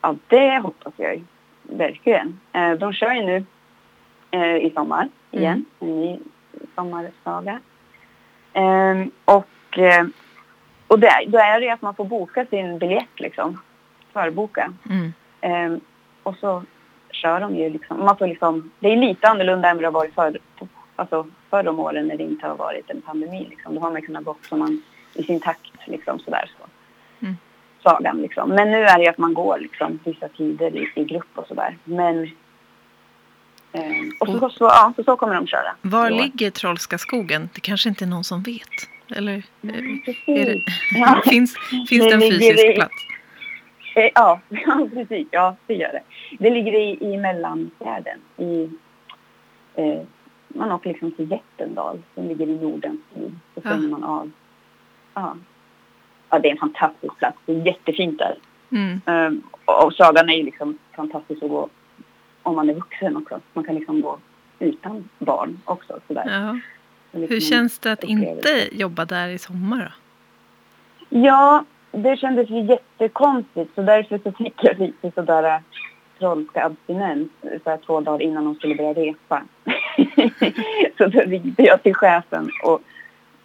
Ja, 0.00 0.16
det 0.28 0.58
hoppas 0.58 0.92
jag. 0.96 1.24
Verkligen. 1.62 2.40
Eh, 2.52 2.72
de 2.72 2.92
kör 2.92 3.12
ju 3.14 3.22
nu 3.22 3.44
eh, 4.30 4.56
i 4.56 4.72
sommar 4.74 5.08
igen. 5.30 5.64
En 5.80 5.88
ny 6.02 6.18
sommarsaga. 6.74 7.60
Ehm, 8.52 9.10
och 9.24 9.78
eh, 9.78 10.06
och 10.86 10.98
det, 10.98 11.24
då 11.28 11.38
är 11.38 11.60
det 11.60 11.66
ju 11.66 11.72
att 11.72 11.82
man 11.82 11.94
får 11.94 12.04
boka 12.04 12.46
sin 12.46 12.78
biljett 12.78 13.08
liksom. 13.20 13.60
Förboka. 14.12 14.72
Mm. 14.90 15.12
Ehm, 15.40 15.80
och 16.22 16.36
så 16.36 16.62
kör 17.24 17.40
de 17.40 17.56
ju 17.56 17.70
liksom, 17.70 18.04
man 18.04 18.16
får 18.16 18.26
liksom, 18.26 18.70
det 18.80 18.92
är 18.92 18.96
lite 18.96 19.28
annorlunda 19.28 19.68
än 19.68 19.76
vad 19.76 19.82
det 19.82 19.86
har 19.86 19.92
varit 19.92 20.14
för, 20.14 20.38
alltså 20.96 21.26
förr 21.50 21.68
om 21.68 21.80
åren 21.80 22.08
när 22.08 22.16
det 22.16 22.24
inte 22.24 22.46
har 22.46 22.56
varit 22.56 22.90
en 22.90 23.02
pandemi 23.02 23.46
liksom. 23.50 23.74
Då 23.74 23.80
har 23.80 23.90
man 23.90 24.02
kunnat 24.02 24.24
gå 24.24 24.36
som 24.48 24.58
man 24.58 24.82
i 25.14 25.22
sin 25.22 25.40
takt 25.40 25.72
liksom 25.86 26.18
sådär 26.18 26.50
så. 26.58 26.64
Mm. 27.26 27.36
Sagan 27.82 28.22
liksom. 28.22 28.50
Men 28.50 28.70
nu 28.70 28.84
är 28.84 28.98
det 28.98 29.04
ju 29.04 29.10
att 29.10 29.18
man 29.18 29.34
går 29.34 29.58
liksom 29.58 30.00
vissa 30.04 30.28
tider 30.28 30.76
i, 30.76 30.92
i 30.94 31.04
grupp 31.04 31.32
och 31.34 31.46
sådär. 31.46 31.76
Men 31.84 32.30
ehm, 33.72 34.10
och 34.20 34.26
så, 34.26 34.38
så, 34.38 34.50
så, 34.50 34.64
ja, 34.64 34.92
så, 34.96 35.04
så 35.04 35.16
kommer 35.16 35.34
de 35.34 35.46
köra. 35.46 35.76
Var 35.82 36.06
år. 36.06 36.10
ligger 36.10 36.50
Trollska 36.50 36.98
skogen? 36.98 37.48
Det 37.54 37.60
kanske 37.60 37.88
inte 37.88 38.04
är 38.04 38.08
någon 38.08 38.24
som 38.24 38.42
vet. 38.42 38.76
Eller 39.16 39.36
eh, 39.36 39.42
Mm, 39.62 40.02
är 40.26 40.46
det. 40.46 40.60
Ja. 40.94 41.22
finns, 41.30 41.56
finns 41.88 42.04
det 42.04 42.14
en 42.14 42.20
fysisk 42.20 42.74
plats? 42.74 42.94
Eh, 43.96 44.10
Ja, 44.14 44.40
ja, 44.48 44.88
precis. 44.94 45.28
Ja, 45.30 45.56
det 45.66 45.74
gör 45.74 45.92
det. 45.92 46.02
Det 46.38 46.50
ligger 46.50 46.72
i, 46.72 46.98
i 47.00 47.16
Mellanfjärden. 47.16 48.18
I, 48.36 48.70
eh, 49.74 50.02
man 50.48 50.72
åker 50.72 50.90
liksom 50.90 51.12
till 51.12 51.30
Jättendal 51.30 52.02
som 52.14 52.28
ligger 52.28 52.46
i 52.46 52.58
Nordens 52.58 53.00
tid. 53.14 53.38
Så 53.54 53.60
Ja. 53.64 53.76
man 53.76 54.04
av. 54.04 54.30
Ja. 55.14 55.36
ja, 56.30 56.38
det 56.38 56.48
är 56.48 56.52
en 56.52 56.58
fantastisk 56.58 57.18
plats. 57.18 57.38
Det 57.46 57.52
är 57.52 57.66
jättefint 57.66 58.18
där. 58.18 58.34
Mm. 58.70 59.00
Um, 59.06 59.42
och 59.64 59.92
sagan 59.92 60.28
är 60.28 60.34
ju 60.34 60.42
liksom 60.42 60.78
fantastisk 60.96 61.42
att 61.42 61.50
gå 61.50 61.68
om 62.42 62.56
man 62.56 62.70
är 62.70 62.74
vuxen 62.74 63.16
också. 63.16 63.40
Man 63.52 63.64
kan 63.64 63.74
liksom 63.74 64.00
gå 64.00 64.18
utan 64.58 65.08
barn 65.18 65.60
också. 65.64 66.00
Sådär. 66.06 66.24
Ja. 66.26 66.58
Så 67.12 67.18
liksom 67.18 67.34
Hur 67.34 67.40
känns 67.40 67.78
det 67.78 67.92
att 67.92 68.04
inte 68.04 68.68
jobba 68.72 69.04
där 69.04 69.28
i 69.28 69.38
sommar 69.38 69.78
då? 69.78 69.92
Ja, 71.18 71.64
det 71.92 72.16
kändes 72.16 72.50
ju 72.50 72.60
jättekonstigt 72.60 73.74
så 73.74 73.82
därför 73.82 74.18
så 74.18 74.32
fick 74.32 74.54
jag 74.64 74.78
lite 74.78 75.10
sådär 75.14 75.60
trollska 76.18 76.64
abstinens 76.64 77.28
så 77.64 77.70
här 77.70 77.78
två 77.86 78.00
dagar 78.00 78.22
innan 78.22 78.44
de 78.44 78.54
skulle 78.54 78.74
börja 78.74 78.92
repa. 78.94 79.42
så 80.98 81.06
då 81.06 81.20
ringde 81.20 81.62
jag 81.62 81.82
till 81.82 81.94
chefen 81.94 82.50
och 82.64 82.80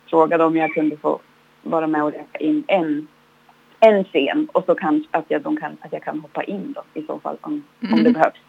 frågade 0.09 0.43
om 0.43 0.57
jag 0.57 0.73
kunde 0.73 0.97
få 0.97 1.19
vara 1.61 1.88
med 1.88 2.03
och 2.03 2.11
repa 2.11 2.38
in 2.39 2.63
en, 2.67 3.07
en 3.79 4.03
scen 4.03 4.47
och 4.53 4.63
så 4.65 4.75
kan, 4.75 5.05
att, 5.11 5.25
jag, 5.27 5.41
de 5.41 5.57
kan, 5.57 5.77
att 5.81 5.93
jag 5.93 6.03
kan 6.03 6.19
hoppa 6.19 6.43
in 6.43 6.73
då 6.73 6.83
i 7.01 7.05
så 7.05 7.19
fall 7.19 7.38
om, 7.41 7.63
om 7.91 8.03
det 8.03 8.09
Mm. 8.09 8.13
behövs. 8.13 8.39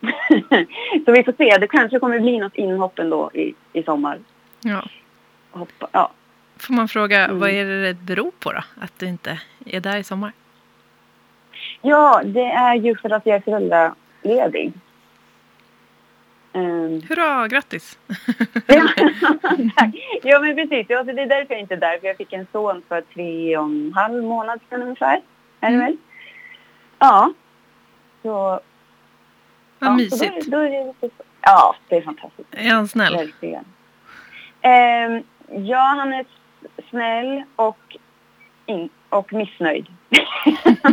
så 1.04 1.12
vi 1.12 1.24
får 1.24 1.32
se, 1.38 1.58
det 1.58 1.68
kanske 1.68 1.98
kommer 1.98 2.20
bli 2.20 2.38
något 2.38 2.54
inhopp 2.56 2.98
ändå 2.98 3.30
i, 3.34 3.54
i 3.72 3.82
sommar. 3.82 4.18
Ja. 4.62 4.82
Hoppa, 5.50 5.88
ja. 5.92 6.12
Får 6.56 6.74
man 6.74 6.88
fråga, 6.88 7.24
Mm. 7.24 7.38
vad 7.40 7.50
är 7.50 7.64
det 7.64 7.82
det 7.86 7.94
beror 7.94 8.30
på 8.38 8.52
då? 8.52 8.60
Att 8.80 8.98
du 8.98 9.06
inte 9.06 9.40
är 9.66 9.80
där 9.80 9.96
i 9.96 10.04
sommar? 10.04 10.32
Ja, 11.82 12.22
det 12.24 12.44
är 12.50 12.74
ju 12.74 12.96
för 12.96 13.10
att 13.10 13.26
jag 13.26 13.36
är 13.36 13.40
föräldraledig. 13.40 14.72
Um, 16.54 17.02
Hurra, 17.08 17.48
grattis! 17.48 17.98
Ja, 20.22 20.38
men 20.40 20.56
precis. 20.56 20.86
Ja, 20.88 21.02
det 21.02 21.12
är 21.22 21.26
därför 21.26 21.54
jag 21.54 21.60
inte 21.60 21.74
är 21.74 21.78
där. 21.80 21.98
För 21.98 22.06
jag 22.06 22.16
fick 22.16 22.32
en 22.32 22.46
son 22.52 22.82
för 22.88 23.00
tre 23.00 23.56
och 23.56 23.64
en 23.64 23.92
halv 23.94 24.22
månad 24.24 24.60
sedan 24.68 24.82
ungefär. 24.82 25.22
Är 25.60 25.70
det 25.70 25.76
Mm. 25.76 25.80
väl? 25.86 25.96
Ja. 26.98 27.32
Så, 28.22 28.28
Vad 28.28 28.60
ja, 29.78 29.90
mysigt. 29.96 30.46
Då, 30.46 30.50
då 30.56 30.58
är 30.62 30.70
det 30.70 30.84
lite. 31.02 31.08
Ja, 31.40 31.76
det 31.88 31.96
är 31.96 32.02
fantastiskt. 32.02 32.48
Är 32.52 32.70
han 32.70 32.88
snäll? 32.88 33.16
Verkligen. 33.16 33.64
Ehm, 34.60 35.22
ja, 35.48 35.78
han 35.98 36.12
är 36.12 36.26
snäll 36.90 37.42
och, 37.56 37.96
in, 38.66 38.88
och 39.08 39.32
missnöjd. 39.32 39.86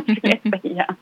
Skulle 0.04 0.40
jag 0.44 0.62
säga. 0.62 0.96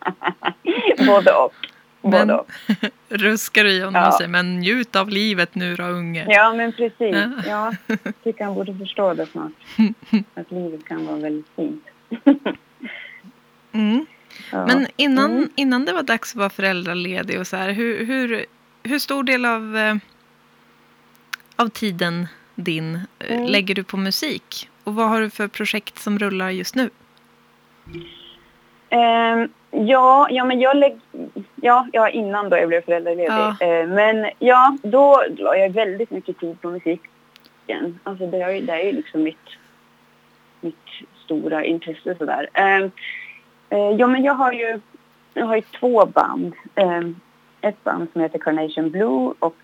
Både 1.07 1.31
och. 1.31 1.53
Både 2.01 2.17
Men- 2.25 2.29
och. 2.29 2.47
Ruskar 3.09 3.63
du 3.63 3.71
i 3.71 3.79
honom 3.79 4.01
Ja. 4.01 4.07
och 4.07 4.13
säger 4.13 4.29
men 4.29 4.59
njut 4.59 4.95
av 4.95 5.09
livet 5.09 5.55
nu 5.55 5.75
då 5.75 5.83
unge. 5.83 6.25
Ja, 6.29 6.53
men 6.53 6.71
precis. 6.74 7.15
Ja. 7.15 7.31
Ja, 7.45 7.74
tycker 8.24 8.45
han 8.45 8.53
borde 8.53 8.75
förstå 8.77 9.13
det 9.13 9.25
snart. 9.25 9.51
Att 10.33 10.51
livet 10.51 10.86
kan 10.86 11.05
vara 11.05 11.17
väldigt 11.17 11.47
fint. 11.55 11.83
Mm. 13.71 14.05
Ja. 14.51 14.65
Men 14.65 14.88
innan, 14.95 15.31
Mm. 15.31 15.50
innan 15.55 15.86
det 15.86 15.93
var 15.93 16.03
dags 16.03 16.31
att 16.31 16.36
vara 16.36 16.50
föräldraledig 16.50 17.39
och 17.39 17.47
så 17.47 17.57
här, 17.57 17.71
hur, 17.71 18.05
hur, 18.05 18.45
hur 18.83 19.00
stor 19.00 19.24
del 19.24 19.45
av, 19.45 19.77
eh, 19.77 19.95
av 21.55 21.69
tiden 21.69 22.27
din 22.55 22.95
eh, 23.19 23.36
Mm. 23.36 23.45
lägger 23.47 23.75
du 23.75 23.83
på 23.83 23.97
musik? 23.97 24.69
Och 24.83 24.95
vad 24.95 25.09
har 25.09 25.21
du 25.21 25.29
för 25.29 25.47
projekt 25.47 26.00
som 26.00 26.19
rullar 26.19 26.50
just 26.50 26.75
nu? 26.75 26.89
Ehm, 28.89 29.50
ja, 29.72 30.27
ja, 30.29 30.46
men 30.46 30.60
jag 30.60 30.77
lägg, 30.77 31.00
ja, 31.56 31.88
ja, 31.94 32.10
innan 32.10 32.50
då 32.50 32.58
jag 32.58 32.67
blev 32.67 32.82
föräldraledig. 32.86 33.27
Ja. 33.29 33.56
Ehm, 33.60 33.89
men 33.89 34.29
ja, 34.39 34.77
då 34.84 35.24
la 35.38 35.56
jag 35.58 35.70
väldigt 35.70 36.12
mycket 36.12 36.39
tid 36.39 36.62
på 36.62 36.70
musiken. 36.70 38.00
Alltså 38.03 38.27
det 38.27 38.41
är, 38.41 38.50
ju- 38.51 38.62
det 38.65 38.74
är 38.74 38.84
ju 38.86 38.91
liksom 38.91 39.24
mitt, 39.24 39.48
mitt 40.62 40.86
stora 41.25 41.65
intresse 41.65 42.15
sådär. 42.17 42.50
Ehm, 42.53 42.91
eh, 43.70 43.89
ja, 43.91 44.08
men 44.08 44.24
jag 44.24 44.34
har 44.34 44.51
ju, 44.51 44.79
jag 45.34 45.46
har 45.46 45.56
ju 45.56 45.62
två 45.62 46.06
band. 46.06 46.53
Ehm, 46.75 47.20
ett 47.62 47.84
band 47.84 48.08
som 48.13 48.22
heter 48.22 48.39
Carnation 48.39 48.89
Blue 48.91 49.34
och 49.39 49.56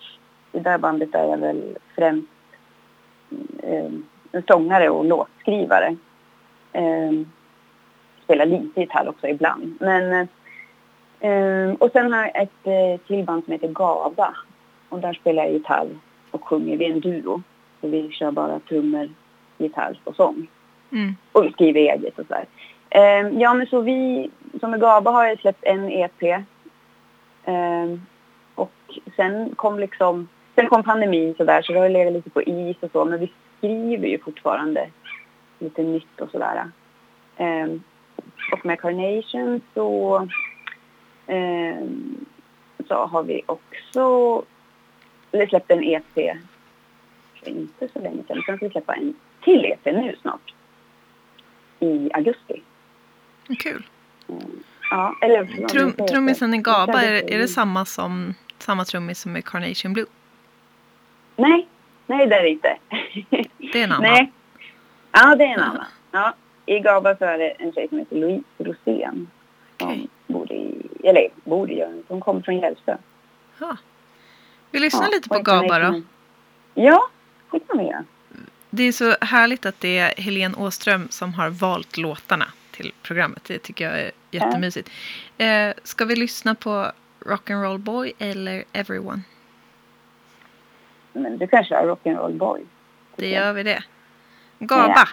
i 0.52 0.58
det 0.58 0.60
där 0.60 0.78
bandet 0.78 1.16
är 1.16 1.24
jag 1.24 1.38
väl 1.38 1.78
främst 1.96 2.28
um, 3.64 4.06
sångare 4.48 4.90
och 4.90 5.06
låtskrivare. 5.06 5.96
Ehm, 6.74 7.32
spelar 8.24 8.46
lite 8.46 8.82
gitarr 8.82 9.10
också 9.10 9.28
ibland. 9.28 9.78
Men, 9.80 10.28
eh, 11.20 11.76
och 11.80 11.92
sen 11.92 12.14
har 12.14 12.22
jag 12.22 12.42
ett 12.42 12.68
eh, 12.68 13.08
till 13.08 13.24
band 13.26 13.44
som 13.44 13.54
heter 13.54 13.68
Gaba. 13.68 14.36
Och 14.90 15.00
där 15.00 15.14
spelar 15.14 15.44
jag 15.44 15.54
gitarr 15.54 15.88
och 16.32 16.48
sjunger. 16.48 16.78
Vi 16.78 16.86
är 16.86 16.92
en 16.92 17.00
duo. 17.00 17.42
Så 17.82 17.88
vi 17.88 18.12
kör 18.12 18.32
bara 18.32 18.60
trummor, 18.60 19.10
gitarr 19.58 20.00
och 20.04 20.16
sång. 20.16 20.48
Mm. 20.92 21.16
Och 21.32 21.46
vi 21.46 21.52
skriver 21.52 21.80
eget 21.80 22.20
och 22.20 22.26
sådär. 22.28 22.46
Eh, 22.90 23.40
ja 23.40 23.54
men 23.54 23.68
så 23.68 23.82
vi, 23.82 24.30
som 24.60 24.72
med 24.72 24.82
Gaba 24.82 25.12
har 25.12 25.26
jag 25.26 25.40
släppt 25.40 25.64
en 25.64 25.90
EP. 25.90 26.24
Eh, 27.44 28.00
och 28.56 28.72
sen 29.16 29.56
kom 29.56 29.80
liksom, 29.80 30.28
sen 30.56 30.68
kom 30.68 30.84
pandemin 30.84 31.36
sådär 31.36 31.62
så 31.62 31.74
det 31.74 31.80
har 31.80 31.90
legat 31.90 32.14
lite 32.14 32.30
på 32.30 32.42
is 32.42 32.78
och 32.80 32.92
så. 32.92 33.06
Men 33.06 33.20
vi 33.20 33.32
skriver 33.58 34.08
ju 34.08 34.20
fortfarande 34.20 34.90
lite 35.60 35.84
nytt 35.84 36.22
och 36.22 36.30
sådär. 36.32 36.72
Eh, 37.38 37.68
och 38.52 38.66
med 38.66 38.82
Carnation 38.82 39.62
så, 39.74 40.16
eh, 41.28 41.88
så 42.88 43.06
har 43.06 43.24
vi 43.24 43.42
också 43.46 44.44
eller 45.34 45.48
släppt 45.48 45.72
en 45.72 45.84
EP 45.84 46.38
för 47.40 47.50
inte 47.50 47.88
så 47.94 48.00
länge 48.00 48.24
sedan. 48.28 48.44
Sen 48.46 48.58
ska 48.58 48.66
vi 48.66 48.72
släppa 48.72 48.94
en 48.96 49.14
till 49.44 49.66
EP 49.66 49.86
nu 49.86 50.16
snart. 50.22 50.54
I 51.80 52.10
augusti. 52.14 52.62
Kul. 53.60 53.86
Ja, 54.92 55.16
eller, 55.22 55.68
Trum, 55.68 56.08
trummisen 56.08 56.54
i 56.54 56.58
Gaba, 56.58 57.02
är, 57.02 57.34
är 57.34 57.38
det 57.38 57.48
samma 57.48 57.86
som 57.86 58.34
samma 58.58 58.86
trummis 58.86 59.20
som 59.20 59.38
i 59.38 59.42
Carnation 59.42 59.94
Blue? 59.94 60.06
Nej, 61.36 61.68
nej 62.08 62.28
det 62.28 62.36
är 62.36 62.44
det 62.44 62.50
inte. 62.50 62.78
Det 63.58 63.80
är 63.80 63.84
en 63.84 63.92
annan. 63.92 64.02
Nej. 64.02 64.32
Ja, 65.12 65.36
det 65.36 65.44
är 65.44 65.54
en 65.54 65.60
annan. 65.60 65.86
Ja, 66.12 66.34
I 66.66 66.80
Gaba 66.80 67.16
så 67.16 67.26
är 67.26 67.38
det 67.38 67.50
en 67.50 67.74
tjej 67.74 67.88
som 67.90 68.00
heter 68.00 68.16
Louise 68.16 68.44
Rosén. 68.58 69.28
Som 69.80 69.88
Okej. 69.90 70.08
bor 70.28 70.52
i, 70.52 70.88
eller 71.04 71.30
bor 71.44 71.72
i, 71.72 72.04
hon 72.08 72.22
kommer 72.22 72.42
från 72.42 72.58
Järvsö. 72.60 72.98
Ja. 73.60 73.78
Vi 74.72 74.80
lyssnar 74.80 75.04
Ja, 75.04 75.10
lite 75.12 75.30
på 75.30 75.40
Gaba 75.40 75.80
då. 75.80 76.02
Ja, 76.74 77.10
det 77.52 77.60
kan 77.60 77.78
vi 77.78 77.84
göra. 77.84 78.06
Det 78.70 78.84
är 78.84 78.92
så 78.92 79.16
härligt 79.22 79.66
att 79.66 79.80
det 79.80 79.98
är 79.98 80.22
Helene 80.22 80.56
Åström 80.58 81.08
som 81.10 81.34
har 81.34 81.50
valt 81.50 81.98
låtarna 81.98 82.46
till 82.72 82.94
programmet. 83.02 83.44
Det 83.44 83.60
tycker 83.60 83.86
jag 83.90 84.00
är 84.00 84.12
jättemysigt. 84.32 84.90
Eh, 85.38 85.74
ska 85.84 86.06
vi 86.06 86.16
lyssna 86.16 86.56
på 86.56 86.92
Rock'n'Roll 87.20 87.78
Boy 87.78 88.14
eller 88.20 88.64
Everyone? 88.74 89.22
Men 91.14 91.38
du 91.38 91.48
kan 91.48 91.64
köra 91.64 91.96
Rock'n'Roll 91.96 92.38
Boy. 92.38 92.62
Det 93.16 93.30
gör 93.30 93.54
vi 93.54 93.64
det. 93.64 93.84
Gaba 94.60 94.94
Ja. 94.96 95.08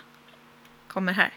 kommer 0.89 1.13
här. 1.13 1.31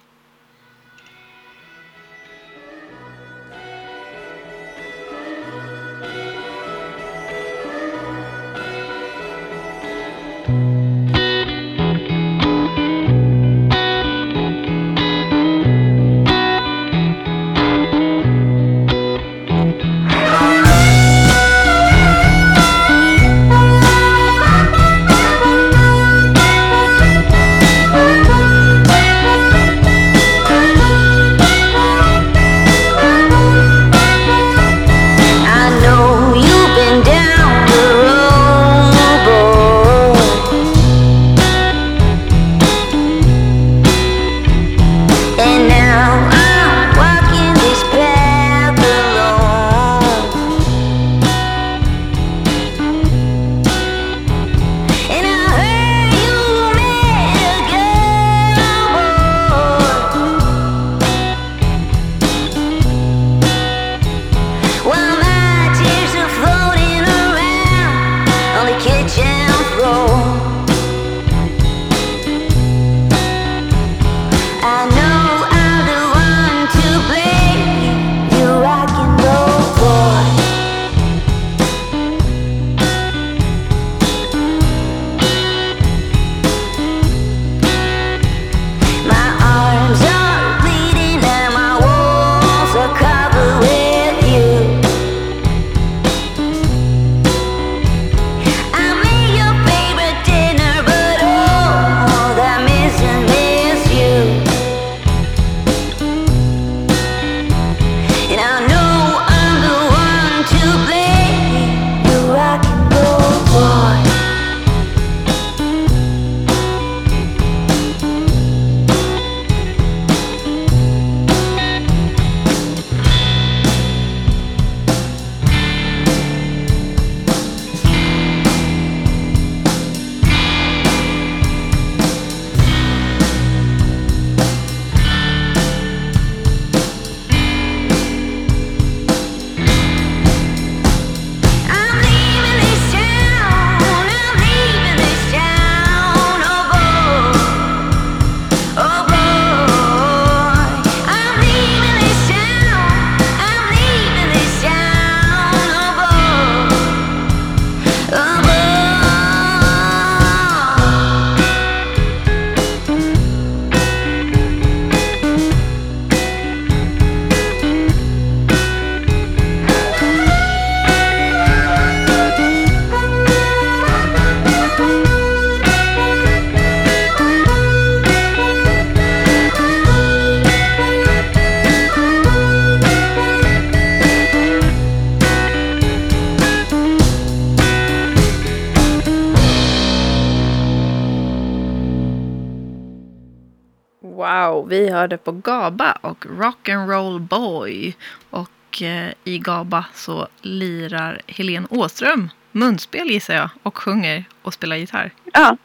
Vi 194.74 194.90
hörde 194.90 195.18
på 195.18 195.32
GABA 195.32 195.92
och 196.02 196.26
Rock'n'Roll 196.26 197.20
Boy. 197.20 197.94
Och 198.30 198.82
eh, 198.82 199.14
i 199.24 199.38
GABA 199.40 199.86
så 199.94 200.28
lirar 200.42 201.22
Helen 201.28 201.68
Åström 201.70 202.30
munspel 202.52 203.08
gissar 203.08 203.34
jag 203.34 203.50
och 203.64 203.78
sjunger 203.78 204.24
och 204.42 204.54
spelar 204.54 204.76
gitarr. 204.76 205.12
Ja, 205.34 205.58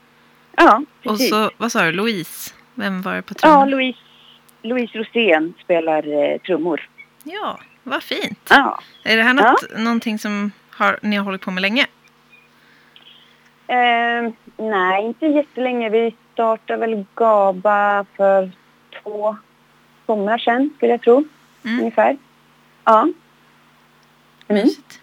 ja 0.56 0.82
Och 1.04 1.10
precis. 1.10 1.30
så, 1.30 1.50
vad 1.56 1.72
sa 1.72 1.82
du, 1.84 1.92
Louise? 1.92 2.54
Vem 2.74 3.02
var 3.02 3.14
det 3.14 3.22
på 3.22 3.34
Ja, 3.34 3.40
trummor? 3.40 3.66
Louise, 3.66 3.98
Louise 4.62 4.98
Rosén 4.98 5.54
spelar 5.64 6.32
eh, 6.32 6.38
trummor. 6.38 6.88
Ja, 7.24 7.58
vad 7.82 8.02
fint. 8.02 8.46
Ja. 8.50 8.80
Är 9.04 9.16
det 9.16 9.22
här 9.22 9.34
något, 9.34 9.78
någonting 9.78 10.18
som 10.18 10.52
har, 10.70 10.98
ni 11.02 11.16
har 11.16 11.24
hållit 11.24 11.40
på 11.40 11.50
med 11.50 11.62
länge? 11.62 11.86
Eh, 13.66 14.32
nej, 14.56 15.04
inte 15.04 15.26
jättelänge. 15.26 15.90
Vi 15.90 16.14
startade 16.32 16.80
väl 16.80 17.04
GABA 17.14 18.06
för 18.16 18.50
två 19.08 19.36
somrar 20.06 20.38
sedan, 20.38 20.70
skulle 20.76 20.92
jag 20.92 21.02
tro. 21.02 21.24
Mm. 21.64 21.78
Ungefär. 21.80 22.16
Ja. 22.84 23.00
Mm. 24.48 24.64
Mysigt. 24.64 25.00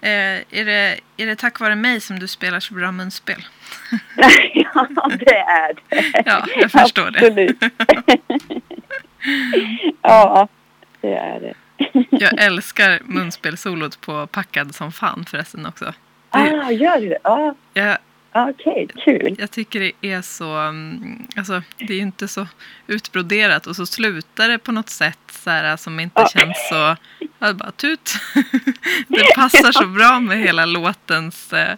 Eh, 0.00 0.10
är, 0.10 0.64
det, 0.64 1.00
är 1.16 1.26
det 1.26 1.36
tack 1.36 1.60
vare 1.60 1.74
mig 1.74 2.00
som 2.00 2.18
du 2.18 2.28
spelar 2.28 2.60
så 2.60 2.74
bra 2.74 2.92
munspel? 2.92 3.44
ja, 4.54 4.86
det 5.18 5.36
är 5.38 5.74
det. 5.74 6.22
Ja, 6.26 6.44
jag 6.56 6.70
förstår 6.70 7.10
det. 7.10 7.54
Ja, 10.02 10.48
det 11.00 11.14
är 11.14 11.40
det. 11.40 11.54
Jag 12.10 12.42
älskar 12.42 13.00
munspelsolot 13.04 14.00
på 14.00 14.26
Packad 14.26 14.74
som 14.74 14.92
fan 14.92 15.24
förresten 15.24 15.66
också. 15.66 15.92
Ah, 16.30 16.70
gör 16.70 17.00
du 17.00 17.08
det? 17.08 17.18
Ja, 17.22 17.54
Jag, 17.74 17.98
okej. 18.34 18.88
Kul. 19.04 19.34
jag 19.38 19.50
tycker 19.50 19.80
det 19.80 19.92
är 20.12 20.22
så... 20.22 20.56
mm, 20.56 21.26
Alltså, 21.36 21.62
det 21.78 21.92
är 21.92 21.96
ju 21.96 22.02
inte 22.02 22.28
så 22.28 22.46
utbroderat 22.86 23.66
och 23.66 23.76
så 23.76 23.86
slutar 23.86 24.48
det 24.48 24.58
på 24.58 24.72
något 24.72 24.88
sätt 24.90 25.18
så 25.30 25.50
här, 25.50 25.76
som 25.76 26.00
inte 26.00 26.20
Ja. 26.20 26.28
känns 26.40 26.68
så... 26.68 26.96
Ja, 27.38 27.52
bara 27.52 27.70
tut. 27.70 28.12
Det 29.08 29.34
passar 29.34 29.72
så 29.72 29.86
bra 29.86 30.20
med 30.20 30.38
hela 30.38 30.64
låtens 30.66 31.52
eh, 31.52 31.76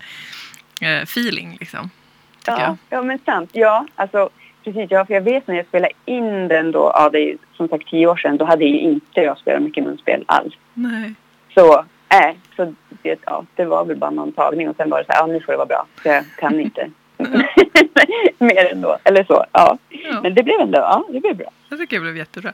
feeling 1.02 1.56
liksom. 1.60 1.90
Ja, 2.46 2.76
ja, 2.90 3.02
men 3.02 3.18
sant. 3.24 3.50
Ja, 3.52 3.86
alltså 3.96 4.30
precis. 4.64 4.86
Ja, 4.90 5.06
för 5.06 5.14
jag 5.14 5.20
vet 5.20 5.46
när 5.46 5.54
jag 5.54 5.66
spelade 5.66 5.92
in 6.04 6.48
den 6.48 6.70
då, 6.72 6.90
ja 6.94 7.10
det 7.10 7.18
är 7.18 7.26
ju 7.26 7.38
som 7.56 7.68
sagt 7.68 7.88
tio 7.88 8.06
år 8.06 8.16
sedan, 8.16 8.36
då 8.36 8.44
hade 8.44 8.64
ju 8.64 8.78
inte 8.80 9.20
jag 9.20 9.38
spelat 9.38 9.62
mycket 9.62 9.84
munspel 9.84 10.24
alls. 10.28 10.54
Nej. 10.74 11.14
Så, 11.54 11.84
äh, 12.08 12.34
så 12.56 12.74
det, 13.02 13.18
ja, 13.26 13.44
det 13.54 13.64
var 13.64 13.84
väl 13.84 13.96
bara 13.96 14.10
någon 14.10 14.32
tagning 14.32 14.68
och 14.68 14.76
sen 14.76 14.90
var 14.90 14.98
det 14.98 15.04
så 15.04 15.12
här, 15.12 15.20
ja 15.20 15.26
nu 15.26 15.40
får 15.40 15.52
det 15.52 15.56
vara 15.56 15.66
bra, 15.66 15.86
för 16.02 16.10
jag 16.10 16.24
kan 16.38 16.60
inte. 16.60 16.90
Mer 18.38 18.72
ändå, 18.72 18.98
eller 19.04 19.24
så. 19.24 19.44
Ja. 19.52 19.78
Ja. 19.88 20.20
Men 20.22 20.34
det 20.34 20.42
blev 20.42 20.60
ändå, 20.60 20.78
ja 20.78 21.04
det 21.08 21.20
blev 21.20 21.36
bra. 21.36 21.50
Jag 21.68 21.78
tycker 21.78 21.96
det 21.96 22.02
blev 22.02 22.16
jättebra. 22.16 22.52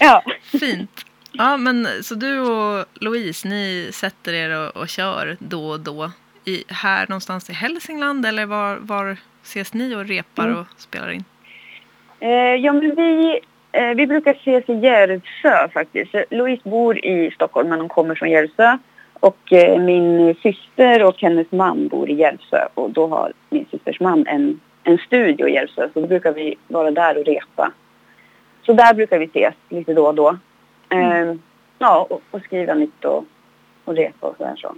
Ja, 0.00 0.22
Fint. 0.60 1.04
Ja, 1.32 1.56
men 1.56 1.86
så 2.02 2.14
du 2.14 2.40
och 2.40 2.84
Louise, 2.94 3.48
ni 3.48 3.90
sätter 3.92 4.32
er 4.32 4.58
och, 4.68 4.76
och 4.76 4.88
kör 4.88 5.36
då 5.40 5.68
och 5.68 5.80
då. 5.80 6.10
I, 6.44 6.64
här 6.68 7.06
någonstans 7.08 7.50
i 7.50 7.52
Hälsingland 7.52 8.26
eller 8.26 8.46
var, 8.46 8.76
var 8.76 9.16
ses 9.42 9.74
ni 9.74 9.94
och 9.94 10.08
repar 10.08 10.44
Mm. 10.44 10.58
och 10.58 10.66
spelar 10.76 11.10
in? 11.10 11.24
eh, 12.20 12.30
ja 12.30 12.72
men 12.72 12.94
vi, 12.96 13.40
eh, 13.72 13.94
vi 13.94 14.06
brukar 14.06 14.34
ses 14.34 14.68
i 14.68 14.72
Järvsö 14.72 15.68
faktiskt. 15.68 16.14
Louise 16.30 16.68
bor 16.68 17.04
i 17.04 17.30
Stockholm 17.30 17.68
men 17.68 17.80
hon 17.80 17.88
kommer 17.88 18.14
från 18.14 18.30
Järvsö. 18.30 18.78
Och 19.22 19.52
eh, 19.52 19.80
min 19.80 20.34
syster 20.42 21.04
och 21.04 21.20
hennes 21.20 21.52
man 21.52 21.88
bor 21.88 22.10
i 22.10 22.14
Järvsö 22.14 22.68
och 22.74 22.90
då 22.90 23.06
har 23.06 23.32
min 23.50 23.66
systers 23.70 24.00
man 24.00 24.26
en, 24.26 24.60
en 24.82 24.98
studio 24.98 25.48
i 25.48 25.54
Järvsö 25.54 25.88
så 25.94 26.00
då 26.00 26.06
brukar 26.06 26.32
vi 26.32 26.54
vara 26.68 26.90
där 26.90 27.18
och 27.18 27.24
repa. 27.24 27.72
Så 28.66 28.72
där 28.72 28.94
brukar 28.94 29.18
vi 29.18 29.24
ses 29.24 29.54
lite 29.68 29.94
då 29.94 30.06
och 30.06 30.14
då. 30.14 30.38
Eh, 30.88 31.34
ja, 31.78 32.06
och, 32.10 32.22
och 32.30 32.42
skriva 32.42 32.74
nytt 32.74 33.04
och, 33.04 33.24
och 33.84 33.96
repa 33.96 34.26
och 34.26 34.36
sådär 34.36 34.56
så. 34.56 34.74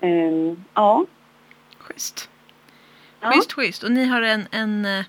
Eh, 0.00 0.56
ja. 0.74 1.04
Schysst. 1.78 2.30
ja. 3.20 3.30
Schysst, 3.30 3.52
schysst. 3.52 3.82
Och 3.82 3.92
ni 3.92 4.04
har 4.04 4.22
en, 4.22 4.46
en 4.50 4.84
eh, 4.84 5.04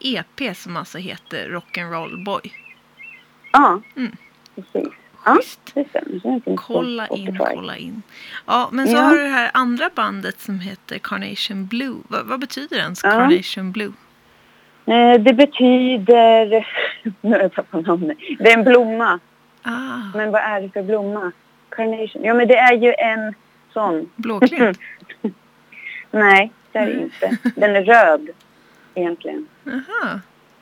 EP 0.00 0.54
som 0.56 0.76
alltså 0.76 0.98
heter 0.98 1.48
Rock'n'Roll 1.48 2.24
Boy. 2.24 2.40
Ja, 3.52 3.80
Mm. 3.96 4.16
precis. 4.54 4.88
Schysst. 5.24 5.74
det 5.74 6.56
Kolla 6.56 7.06
in, 7.06 7.38
kolla 7.38 7.76
in. 7.76 8.02
Ja, 8.46 8.68
men 8.72 8.86
så 8.88 8.96
Ja. 8.96 9.00
har 9.00 9.10
du 9.14 9.22
det 9.22 9.28
här 9.28 9.50
andra 9.54 9.90
bandet 9.94 10.40
som 10.40 10.60
heter 10.60 10.98
Carnation 10.98 11.66
Blue. 11.66 11.96
Vad, 12.08 12.26
vad 12.26 12.40
betyder 12.40 12.76
ens 12.78 13.00
Ja. 13.04 13.10
Carnation 13.10 13.72
Blue? 13.72 13.92
Eh, 14.86 15.20
det 15.20 15.32
betyder... 15.34 16.66
Nu 17.20 17.30
har 17.30 17.38
jag 17.38 17.52
tappat 17.54 17.86
namnet. 17.86 18.18
Det 18.38 18.50
är 18.52 18.58
en 18.58 18.64
blomma. 18.64 19.18
Ah, 19.62 19.98
Men 20.14 20.30
vad 20.30 20.42
är 20.42 20.60
det 20.60 20.68
för 20.70 20.82
blomma? 20.82 21.32
Carnation. 21.70 22.24
Ja, 22.24 22.34
men 22.34 22.48
det 22.48 22.56
är 22.56 22.72
ju 22.74 22.94
en 22.98 23.34
sån. 23.72 24.10
blåklint. 24.16 24.78
Nej, 26.10 26.52
det 26.72 26.78
är 26.78 26.86
det 26.86 27.00
inte. 27.02 27.36
Den 27.56 27.76
är 27.76 27.82
röd 27.84 28.28
egentligen. 29.00 29.46
Aha. 29.66 30.20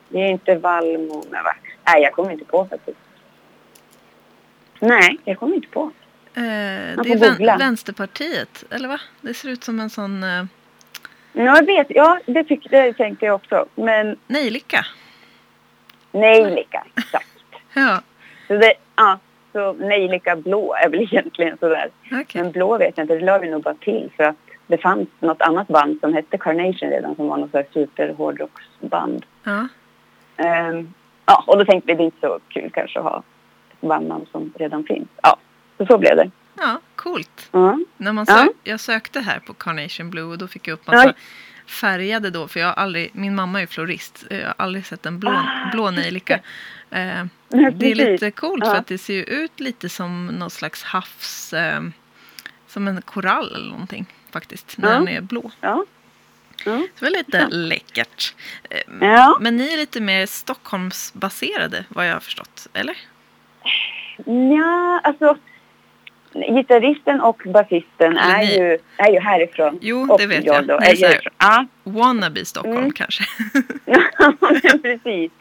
Det 0.08 0.18
är 0.18 0.28
inte 0.30 0.54
vallmo. 0.54 1.24
Men 1.30 1.44
va? 1.44 1.54
Nej, 1.86 2.02
jag 2.02 2.12
kommer 2.12 2.32
inte 2.32 2.44
på 2.44 2.64
faktiskt. 2.70 2.98
Nej, 4.80 5.18
jag 5.24 5.38
kommer 5.38 5.54
inte 5.56 5.68
på. 5.68 5.82
Eh, 6.34 6.42
det 6.42 7.12
är 7.12 7.18
googla. 7.30 7.52
vän- 7.52 7.58
Vänsterpartiet, 7.58 8.64
eller 8.70 8.88
va? 8.88 9.00
Det 9.20 9.34
ser 9.34 9.48
ut 9.48 9.64
som 9.64 9.80
en 9.80 9.90
sån 9.90 10.22
eh, 10.22 10.44
Ja, 11.32 11.42
jag 11.56 11.66
vet. 11.66 11.86
Ja, 11.90 12.20
det, 12.26 12.44
tyck, 12.44 12.66
det 12.70 12.92
tänkte 12.92 13.26
jag 13.26 13.34
också. 13.34 13.66
Men 13.74 14.16
nejlika. 14.26 14.86
nejlika, 16.12 16.84
exakt. 16.96 17.28
Ja, 17.74 18.02
Så 18.48 18.54
det, 18.56 18.72
ja, 18.96 19.18
så 19.52 19.72
nejlika 19.72 20.36
blå 20.36 20.74
är 20.74 20.88
väl 20.88 21.00
egentligen 21.12 21.58
sådär. 21.58 21.88
okej. 22.12 22.42
Men 22.42 22.52
blå 22.52 22.78
vet 22.78 22.92
jag 22.98 23.04
inte, 23.04 23.14
det 23.14 23.20
la 23.24 23.38
vi 23.38 23.50
nog 23.50 23.62
bara 23.62 23.74
till 23.74 24.10
för 24.16 24.24
att 24.24 24.36
det 24.68 24.78
fanns 24.78 25.08
något 25.20 25.42
annat 25.42 25.68
band 25.68 26.00
som 26.00 26.14
hette 26.14 26.38
Carnation 26.38 26.90
redan 26.90 27.16
som 27.16 27.26
var 27.28 27.36
något 27.36 27.50
slags 27.50 27.72
superhårdrocksband. 27.72 29.26
Ja. 29.44 29.68
Ehm, 30.36 30.94
ja, 31.26 31.44
och 31.46 31.58
då 31.58 31.64
tänkte 31.64 31.86
vi 31.86 31.94
det 31.96 32.02
är 32.02 32.04
inte 32.04 32.20
så 32.20 32.38
kul 32.48 32.70
kanske 32.74 32.98
att 32.98 33.04
ha 33.04 33.22
ett 33.72 33.88
bandnamn 33.88 34.26
som 34.32 34.52
redan 34.58 34.84
finns. 34.84 35.08
Ja, 35.22 35.36
så 35.78 35.86
så 35.86 35.98
blev 35.98 36.16
det. 36.16 36.30
ja, 36.54 36.80
coolt. 36.96 37.48
Ja, 37.52 37.78
När 37.96 38.12
man 38.12 38.24
Ja. 38.28 38.34
sök, 38.38 38.50
Jag 38.64 38.80
sökte 38.80 39.20
här 39.20 39.38
på 39.38 39.54
Carnation 39.54 40.10
Blue 40.10 40.24
och 40.24 40.38
då 40.38 40.48
fick 40.48 40.68
jag 40.68 40.72
upp 40.74 40.86
massa 40.86 41.06
Ja. 41.06 41.12
färgade 41.66 42.30
då. 42.30 42.48
För 42.48 42.60
jag 42.60 42.66
har 42.66 42.74
aldrig, 42.74 43.10
min 43.12 43.34
mamma 43.34 43.62
är 43.62 43.66
florist. 43.66 44.26
Jag 44.30 44.46
har 44.46 44.54
aldrig 44.56 44.86
sett 44.86 45.06
en 45.06 45.18
blå, 45.18 45.30
Ah, 45.30 45.70
blå 45.72 45.90
nejlika. 45.90 46.34
Eh, 46.90 47.24
Nej, 47.48 47.72
det 47.74 47.90
är 47.90 47.94
lite 47.94 48.30
coolt 48.30 48.64
för 48.66 48.74
att 48.76 48.86
det 48.86 48.98
ser 48.98 49.14
ju 49.14 49.22
ut 49.24 49.60
lite 49.60 49.88
som 49.88 50.26
någon 50.26 50.50
slags 50.50 50.82
havs... 50.84 51.52
Eh, 51.52 51.80
som 52.66 52.88
en 52.88 53.02
korall 53.02 53.54
eller 53.54 53.70
någonting 53.70 54.06
faktiskt. 54.32 54.78
När 54.78 54.88
Ja. 54.88 54.94
den 54.98 55.08
är 55.08 55.20
blå. 55.20 55.50
Ja. 55.60 55.84
Ja. 56.64 56.78
Så 56.94 57.04
det 57.04 57.10
var 57.10 57.10
lite 57.10 57.46
läckert. 57.48 58.34
Eh, 58.70 58.78
Ja. 59.00 59.38
Men 59.40 59.56
ni 59.56 59.72
är 59.72 59.76
lite 59.76 60.00
mer 60.00 60.26
Stockholmsbaserade 60.26 61.84
vad 61.88 62.08
jag 62.08 62.12
har 62.12 62.20
förstått, 62.20 62.66
eller? 62.72 62.96
ja, 64.56 65.00
alltså 65.04 65.36
gitarristen 66.34 67.20
och 67.20 67.42
basisten 67.46 68.16
är 68.18 68.38
ni. 68.38 68.56
ju, 68.58 68.78
är 68.96 69.12
ju 69.12 69.18
härifrån. 69.20 69.78
Jo, 69.82 70.12
och 70.12 70.18
det 70.20 70.26
vet 70.26 70.44
jag. 70.44 70.66
Då 70.66 70.74
är 70.74 71.04
är. 71.04 71.28
Ja, 71.38 71.66
Wannabe 71.84 72.44
Stockholm 72.44 72.76
Mm. 72.78 72.92
kanske? 72.92 73.24
Ja, 74.18 74.32
men 74.62 74.82
precis. 74.82 75.32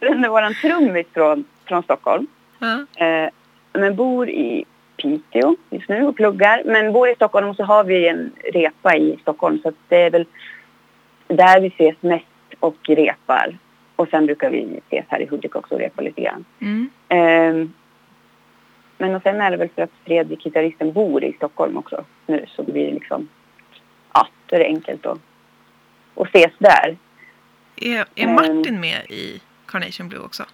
Sen 0.00 0.24
är 0.24 0.28
våran 0.28 0.54
trummis 0.54 1.06
från, 1.14 1.44
från 1.68 1.82
Stockholm. 1.82 2.26
ja. 2.58 3.04
Eh, 3.06 3.28
men 3.72 3.96
bor 3.96 4.28
i 4.30 4.64
Piteå 5.02 5.56
just 5.70 5.88
nu 5.88 6.06
och 6.06 6.16
pluggar. 6.16 6.62
Men 6.64 6.92
bor 6.92 7.08
i 7.08 7.14
Stockholm 7.14 7.48
och 7.48 7.56
så 7.56 7.64
har 7.64 7.84
vi 7.84 8.08
en 8.08 8.32
repa 8.52 8.96
i 8.96 9.18
Stockholm. 9.22 9.58
Så 9.62 9.68
att 9.68 9.74
det 9.88 9.96
är 9.96 10.10
väl 10.10 10.26
där 11.28 11.60
vi 11.60 11.68
ses 11.68 11.96
mest 12.00 12.26
och 12.60 12.76
repar. 12.88 13.58
Och 13.96 14.08
sen 14.08 14.26
brukar 14.26 14.50
vi 14.50 14.80
ses 14.86 15.04
här 15.08 15.20
i 15.20 15.26
Hudik 15.26 15.56
också 15.56 15.74
och 15.74 15.80
repa 15.80 16.02
lite 16.02 16.20
grann. 16.20 16.44
Mm. 16.60 16.90
Eh, 17.08 17.68
men 18.98 19.14
och 19.14 19.22
sen 19.22 19.40
är 19.40 19.50
det 19.50 19.56
väl 19.56 19.68
för 19.68 19.82
att 19.82 19.90
Fredrik, 20.04 20.44
gitarristen, 20.44 20.92
bor 20.92 21.24
i 21.24 21.32
Stockholm 21.32 21.76
också 21.76 22.04
nu. 22.26 22.44
Så 22.48 22.62
blir 22.62 22.86
det 22.86 22.92
liksom, 22.92 23.28
ja, 24.12 24.28
då 24.46 24.56
är 24.56 24.60
det 24.60 24.66
enkelt 24.66 25.06
att, 25.06 25.18
att 26.14 26.28
ses 26.28 26.52
där. 26.58 26.96
Är, 27.76 28.04
är 28.14 28.24
Mm. 28.24 28.34
Martin 28.34 28.80
med 28.80 29.10
i 29.10 29.40
Carnation 29.66 30.08
Blue 30.08 30.20
också? 30.20 30.44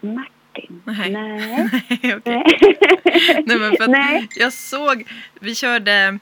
Martin? 0.00 0.35
Nej. 0.84 1.10
Nej. 1.10 1.70
Nej, 2.02 2.16
okej. 2.16 2.20
Nej. 3.46 3.58
Men 3.58 3.76
för 3.76 3.84
att 3.84 3.90
Nej. 3.90 4.28
jag 4.36 4.52
såg, 4.52 5.04
vi 5.40 5.54
körde, 5.54 6.18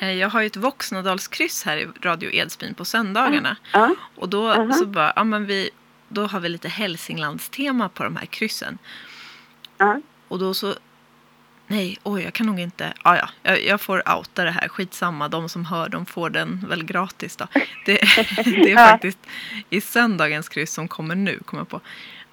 eh, 0.00 0.12
jag 0.12 0.28
har 0.28 0.40
ju 0.40 0.46
ett 0.46 0.56
Voxnadalskryss 0.56 1.64
här 1.64 1.76
i 1.76 1.86
Radio 2.02 2.30
Edsbyn 2.32 2.74
på 2.74 2.84
söndagarna. 2.84 3.56
Ja. 3.72 3.94
Och 4.16 4.28
då 4.28 4.50
Aha. 4.52 4.72
så 4.72 4.86
bara, 4.86 5.12
ja 5.16 5.24
men 5.24 5.46
vi, 5.46 5.70
då 6.08 6.26
har 6.26 6.40
vi 6.40 6.48
lite 6.48 6.68
Hälsinglandstema 6.68 7.88
på 7.88 8.04
de 8.04 8.16
här 8.16 8.26
kryssen. 8.26 8.78
Ja. 9.78 10.00
Och 10.28 10.38
då 10.38 10.54
så 10.54 10.74
Nej, 11.68 11.98
oj, 12.02 12.22
jag 12.22 12.32
kan 12.32 12.46
nog 12.46 12.60
inte. 12.60 12.92
Ah, 13.02 13.16
ja, 13.16 13.28
jag, 13.42 13.64
jag 13.64 13.80
får 13.80 14.16
outa 14.16 14.44
det 14.44 14.50
här. 14.50 14.68
Skitsamma, 14.68 15.28
de 15.28 15.48
som 15.48 15.64
hör 15.64 15.88
de 15.88 16.06
får 16.06 16.30
den 16.30 16.66
väl 16.68 16.84
gratis 16.84 17.36
då. 17.36 17.46
Det, 17.52 17.62
det 18.44 18.50
är 18.50 18.68
Ja. 18.68 18.86
faktiskt 18.86 19.18
i 19.70 19.80
söndagens 19.80 20.48
kryss 20.48 20.72
som 20.72 20.88
kommer 20.88 21.14
nu, 21.14 21.40
kommer 21.44 21.60
jag 21.60 21.68
på. 21.68 21.80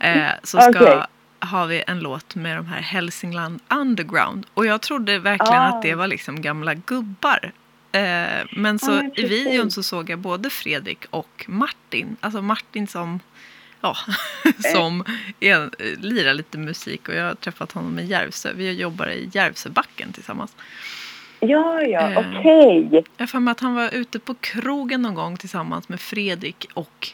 Eh, 0.03 0.25
så 0.43 0.57
ska, 0.61 0.69
Okej. 0.69 1.03
har 1.39 1.67
vi 1.67 1.83
en 1.87 1.99
låt 1.99 2.35
med 2.35 2.57
de 2.57 2.65
här 2.65 2.81
Hälsingland 2.81 3.59
Underground. 3.69 4.45
Och 4.53 4.65
jag 4.65 4.81
trodde 4.81 5.19
verkligen 5.19 5.61
Ah. 5.61 5.65
att 5.67 5.81
det 5.81 5.95
var 5.95 6.07
liksom 6.07 6.41
gamla 6.41 6.73
gubbar. 6.73 7.51
Eh, 7.91 8.45
men 8.51 8.79
så 8.79 8.91
Ja, 8.91 9.09
i 9.15 9.27
videon 9.27 9.71
så 9.71 9.83
såg 9.83 10.09
jag 10.09 10.19
både 10.19 10.49
Fredrik 10.49 11.05
och 11.09 11.45
Martin. 11.47 12.15
Alltså 12.19 12.41
Martin 12.41 12.87
som 12.87 13.19
ja, 13.81 13.95
som 14.73 15.03
är, 15.39 15.69
lirar 16.01 16.33
lite 16.33 16.57
musik 16.57 17.09
och 17.09 17.15
jag 17.15 17.25
har 17.25 17.35
träffat 17.35 17.71
honom 17.71 17.99
i 17.99 18.05
Järvsö. 18.05 18.53
Vi 18.55 18.71
jobbar 18.71 19.07
i 19.07 19.29
Järvsöbacken 19.33 20.11
tillsammans. 20.13 20.55
Ja, 21.39 21.81
ja, 21.81 22.09
Eh. 22.09 22.17
okej. 22.17 22.89
Jag 23.17 23.23
har 23.23 23.27
för 23.27 23.39
mig 23.39 23.51
att 23.51 23.59
han 23.59 23.75
var 23.75 23.89
ute 23.93 24.19
på 24.19 24.33
krogen 24.33 25.01
någon 25.01 25.15
gång 25.15 25.37
tillsammans 25.37 25.89
med 25.89 25.99
Fredrik 26.01 26.67
och 26.73 27.09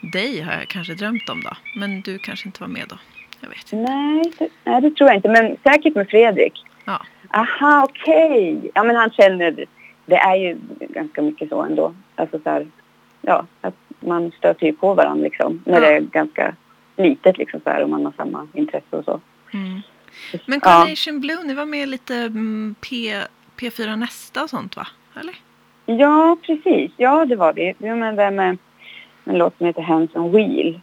dig 0.00 0.40
har 0.40 0.52
jag 0.52 0.68
kanske 0.68 0.94
drömt 0.94 1.28
om 1.28 1.40
då. 1.42 1.50
Men 1.76 2.00
du 2.00 2.18
kanske 2.18 2.48
inte 2.48 2.60
var 2.60 2.68
med 2.68 2.84
då. 2.88 2.96
Jag 3.40 3.48
vet 3.48 3.72
inte. 3.72 3.92
Nej, 3.92 4.32
det, 4.38 4.48
nej, 4.64 4.80
det 4.80 4.90
tror 4.90 5.10
jag 5.10 5.16
inte. 5.16 5.28
Men 5.28 5.56
säkert 5.62 5.94
med 5.94 6.08
Fredrik. 6.08 6.64
Ja. 6.84 7.02
Aha, 7.28 7.84
okej. 7.90 8.70
Ja, 8.74 8.84
men 8.84 8.96
han 8.96 9.10
känner... 9.10 9.64
Det 10.06 10.16
är 10.16 10.36
ju 10.36 10.56
ganska 10.78 11.22
mycket 11.22 11.48
så 11.48 11.62
ändå. 11.62 11.94
Alltså 12.14 12.40
så 12.44 12.50
här, 12.50 12.66
ja, 13.22 13.46
att 13.60 13.74
man 14.00 14.32
stöter 14.38 14.66
ju 14.66 14.72
på 14.72 14.94
varandra 14.94 15.24
liksom. 15.24 15.62
När 15.66 15.74
Ja. 15.74 15.80
det 15.80 15.96
är 15.96 16.00
ganska 16.00 16.54
litet 16.96 17.38
liksom 17.38 17.60
så 17.64 17.70
här 17.70 17.82
och 17.82 17.90
man 17.90 18.04
har 18.04 18.12
samma 18.16 18.48
intresse 18.52 18.96
och 18.96 19.04
så. 19.04 19.20
Mm. 19.54 19.80
Men 20.46 20.60
Ja. 20.64 20.70
Carnation 20.70 21.20
Blue, 21.20 21.44
ni 21.44 21.54
var 21.54 21.66
med 21.66 21.88
lite 21.88 22.14
mm, 22.16 22.74
P, 22.80 23.14
P4 23.58 23.96
Nästa 23.96 24.42
och 24.42 24.50
sånt 24.50 24.76
va? 24.76 24.86
Eller? 25.20 25.34
Ja, 25.86 26.36
precis. 26.42 26.92
Ja, 26.96 27.24
det 27.24 27.36
var 27.36 27.52
vi. 27.52 27.74
Vi 27.78 27.88
var 27.88 27.96
med 27.96 28.16
där 28.16 28.30
med 28.30 28.58
en 29.28 29.38
låt 29.38 29.58
som 29.58 29.66
heter 29.66 29.82
Hands 29.82 30.16
on 30.16 30.32
Wheel. 30.32 30.80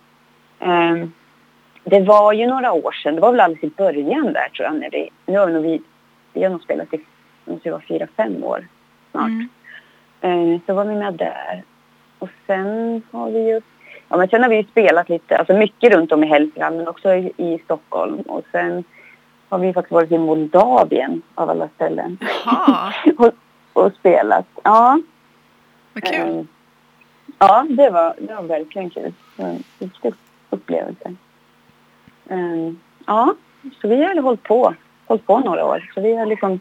Ehm, 0.60 1.12
det 1.84 2.02
var 2.02 2.34
ju 2.34 2.48
några 2.48 2.72
år 2.72 2.92
sedan. 2.92 3.16
Det 3.16 3.22
var 3.22 3.32
väl 3.32 3.40
alldeles 3.40 3.64
i 3.64 3.70
början 3.78 4.34
där 4.34 4.50
tror 4.50 4.66
jag. 4.66 4.76
När 4.76 4.90
vi, 4.92 5.10
nu 5.26 5.38
har 5.38 5.48
vi 5.48 5.54
nog 5.54 5.64
vi, 5.64 5.82
vi 6.34 6.44
har 6.44 6.50
nog 6.50 6.62
spelat 6.62 6.94
i 6.94 6.98
det 7.46 7.52
måste 7.52 7.72
vara 7.72 7.82
fyra, 7.88 8.08
fem 8.18 8.44
år 8.44 8.68
snart. 9.12 9.30
Mm. 10.22 10.54
Eh, 10.54 10.60
så 10.66 10.74
var 10.74 10.86
vi 10.86 10.96
med 10.96 11.14
där. 11.14 11.64
Och 12.20 12.30
sen 12.48 13.02
har 13.12 13.32
vi 13.32 13.48
ju... 13.48 13.62
Ja, 14.10 14.18
men 14.18 14.28
sen 14.28 14.44
har 14.44 14.50
vi 14.50 14.56
ju 14.56 14.64
spelat 14.64 15.10
lite, 15.10 15.38
alltså 15.38 15.54
mycket 15.54 15.94
runt 15.94 16.12
om 16.12 16.24
i 16.24 16.28
Hälsingland 16.28 16.78
men 16.78 16.88
också 16.88 17.14
i, 17.14 17.32
i 17.38 17.60
Stockholm. 17.64 18.20
Och 18.20 18.44
sen 18.52 18.84
har 19.50 19.60
vi 19.60 19.74
faktiskt 19.74 19.92
varit 19.92 20.12
i 20.12 20.18
Moldavien 20.18 21.22
av 21.36 21.50
alla 21.50 21.70
ställen. 21.76 22.18
Och, 23.18 23.32
och 23.74 23.94
spelat. 23.94 24.46
Ja. 24.64 25.00
vad 25.94 26.04
kul. 26.04 26.40
Eh, 26.40 26.46
ja, 27.40 27.66
det 27.70 27.90
var, 27.90 28.16
det 28.20 28.36
var 28.36 28.44
verkligen 28.44 28.90
kul. 28.90 29.14
Det 29.36 29.44
var 29.44 29.50
en 29.50 29.64
riktig 29.80 30.14
upplevelse. 30.50 31.16
Eh, 32.30 32.74
ja, 33.06 33.36
så 33.82 33.88
vi 33.88 34.04
har 34.04 34.22
hållit 34.22 34.44
på, 34.44 34.76
hållit 35.06 35.26
på 35.26 35.40
några 35.40 35.66
år. 35.66 35.92
Så 35.94 36.02
vi 36.02 36.16
har 36.16 36.26
liksom, 36.26 36.60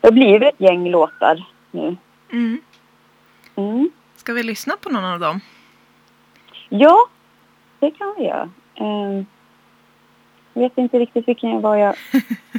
det 0.00 0.06
har 0.06 0.12
blivit 0.12 0.42
ett 0.42 0.60
gäng 0.60 0.90
låtar 0.90 1.46
nu. 1.70 1.96
Mm. 2.32 2.60
Mm. 3.56 3.90
Ska 4.16 4.32
vi 4.32 4.42
lyssna 4.42 4.76
på 4.80 4.88
någon 4.88 5.04
av 5.04 5.20
dem? 5.20 5.40
Ja, 6.68 7.08
det 7.78 7.90
kan 7.90 8.14
vi 8.18 8.24
göra. 8.24 8.50
Eh, 8.74 9.24
jag 10.52 10.62
vet 10.62 10.78
inte 10.78 10.98
riktigt 10.98 11.28
vilken 11.28 11.50
jag 11.50 11.60
var 11.60 11.76
jag 11.76 11.94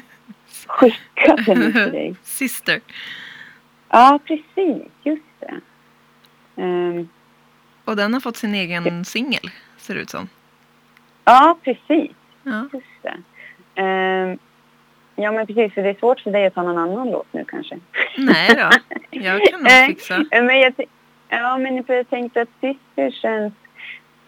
skickade 0.67 1.55
nu 1.55 1.73
till 1.73 1.91
dig. 1.91 2.15
Sister. 2.23 2.81
Ja, 3.89 4.19
precis. 4.25 4.83
Just 5.03 5.23
det. 5.39 5.61
Eh, 6.55 7.05
Och 7.91 7.97
den 7.97 8.13
har 8.13 8.19
fått 8.21 8.37
sin 8.37 8.53
egen 8.55 9.05
singel, 9.05 9.49
ser 9.77 9.95
det 9.95 10.01
ut 10.01 10.09
som. 10.09 10.29
ja, 11.25 11.57
precis. 11.63 12.11
Ja. 12.43 12.67
Just 12.73 12.85
det. 13.01 13.17
Eh, 13.81 14.35
ja, 15.15 15.31
men 15.31 15.47
precis. 15.47 15.73
För 15.73 15.81
det 15.83 15.89
är 15.89 15.93
svårt 15.99 16.19
för 16.19 16.31
dig 16.31 16.45
att 16.45 16.53
ta 16.55 16.63
någon 16.63 16.77
annan 16.77 17.11
låt 17.11 17.33
nu 17.33 17.45
kanske. 17.47 17.79
Nej 18.17 18.49
då, 18.55 18.69
jag 19.09 19.41
kan 19.45 19.59
nog 19.59 19.71
Eh, 19.71 19.85
fixa. 19.87 20.15
eh, 20.31 20.43
Men 20.43 20.59
jag, 20.59 20.73
ja, 21.29 21.57
men 21.57 21.83
jag 21.87 22.09
tänkte 22.09 22.41
att 22.41 22.49
Sister 22.61 23.11
känns 23.21 23.53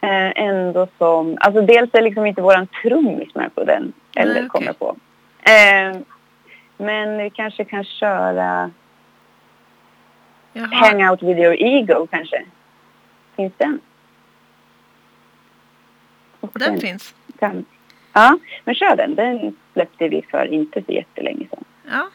eh, 0.01 0.43
ändå 0.43 0.87
som... 0.97 1.37
Alltså 1.41 1.61
dels 1.61 1.89
är 1.93 2.01
liksom 2.01 2.25
inte 2.25 2.41
våran 2.41 2.67
trummis 2.81 3.35
med 3.35 3.55
på 3.55 3.63
den. 3.63 3.93
Eller 4.15 4.33
Nej, 4.33 4.45
okej. 4.49 4.49
kommer 4.49 4.73
på. 4.73 4.95
Eh, 5.39 6.01
men 6.77 7.17
vi 7.17 7.29
kanske 7.29 7.65
kan 7.65 7.83
köra 7.83 8.71
Jaha. 10.53 10.69
Hang 10.71 11.09
out 11.09 11.23
with 11.23 11.39
your 11.39 11.55
ego 11.59 12.07
kanske. 12.11 12.43
Finns 13.35 13.53
den? 13.57 13.79
Och 16.39 16.51
Den 16.59 16.79
finns. 16.79 17.15
kan, 17.39 17.65
Ja, 18.13 18.39
men 18.65 18.75
kör 18.75 18.95
den. 18.95 19.15
Den 19.15 19.55
släppte 19.73 20.07
vi 20.07 20.21
för 20.31 20.53
inte 20.53 20.83
så 20.85 20.91
jättelänge 20.91 21.47
sedan. 21.49 21.63
Ja, 21.91 22.09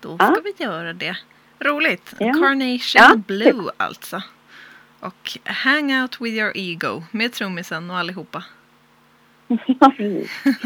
då 0.00 0.16
Ja. 0.18 0.26
ska 0.32 0.40
vi 0.40 0.54
göra 0.64 0.92
det. 0.92 1.16
Roligt. 1.58 2.14
Ja. 2.18 2.32
Carnation 2.32 2.78
Ja, 2.94 3.16
Blue 3.16 3.70
alltså. 3.76 4.22
Och 5.00 5.38
Hang 5.44 6.02
Out 6.02 6.20
With 6.20 6.36
Your 6.36 6.52
Ego 6.54 7.02
med 7.10 7.32
trummisen 7.32 7.90
och 7.90 7.96
allihopa. 7.98 8.44
Ja, 9.66 9.92
precis. 9.96 10.30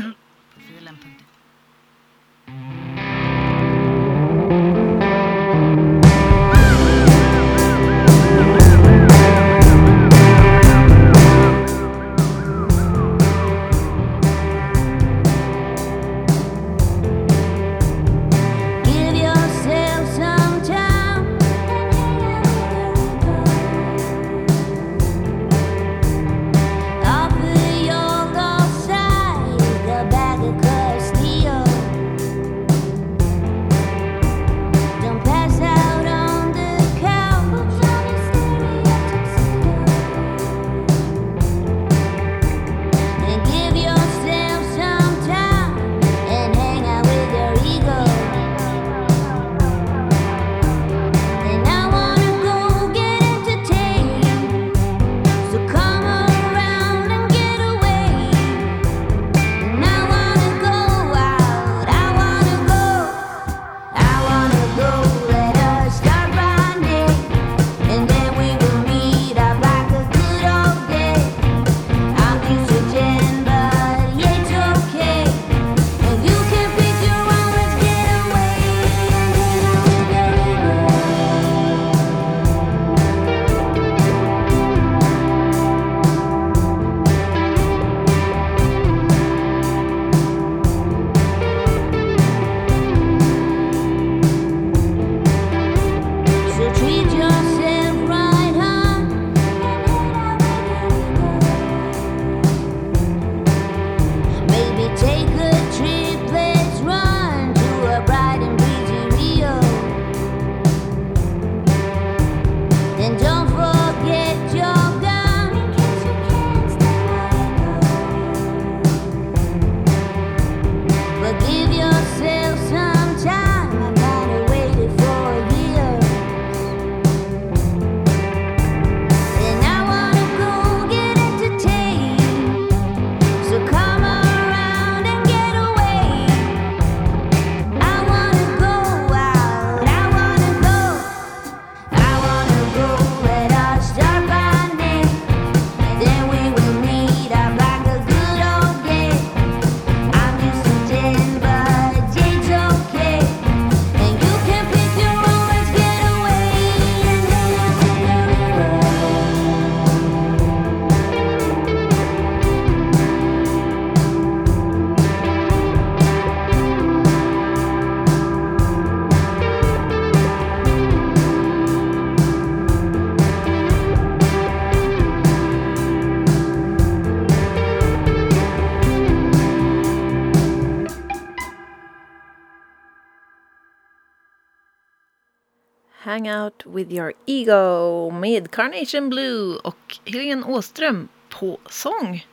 Hang 186.18 186.44
out 186.44 186.66
with 186.66 186.92
your 186.92 187.12
ego 187.26 188.11
med 188.11 188.50
Carnation 188.50 189.09
Blue 189.09 189.57
och 189.64 189.98
Helene 190.04 190.46
Åström 190.46 191.09
på 191.28 191.59
sång. 191.66 192.26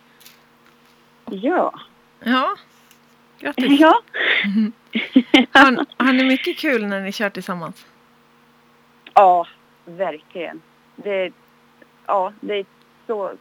Ja. 1.26 1.80
Ja, 2.19 2.56
grattis. 3.39 3.80
Ja. 3.80 4.02
Har, 5.52 5.86
har 6.04 6.13
ni 6.13 6.24
mycket 6.24 6.58
kul 6.58 6.86
när 6.86 7.02
ni 7.02 7.12
kör 7.12 7.30
tillsammans? 7.30 7.86
ja, 9.13 9.48
verkligen. 9.86 10.62
Det, 10.95 11.32
ja, 12.06 12.34
det 12.41 12.54
är 12.54 12.65
så... 13.08 13.34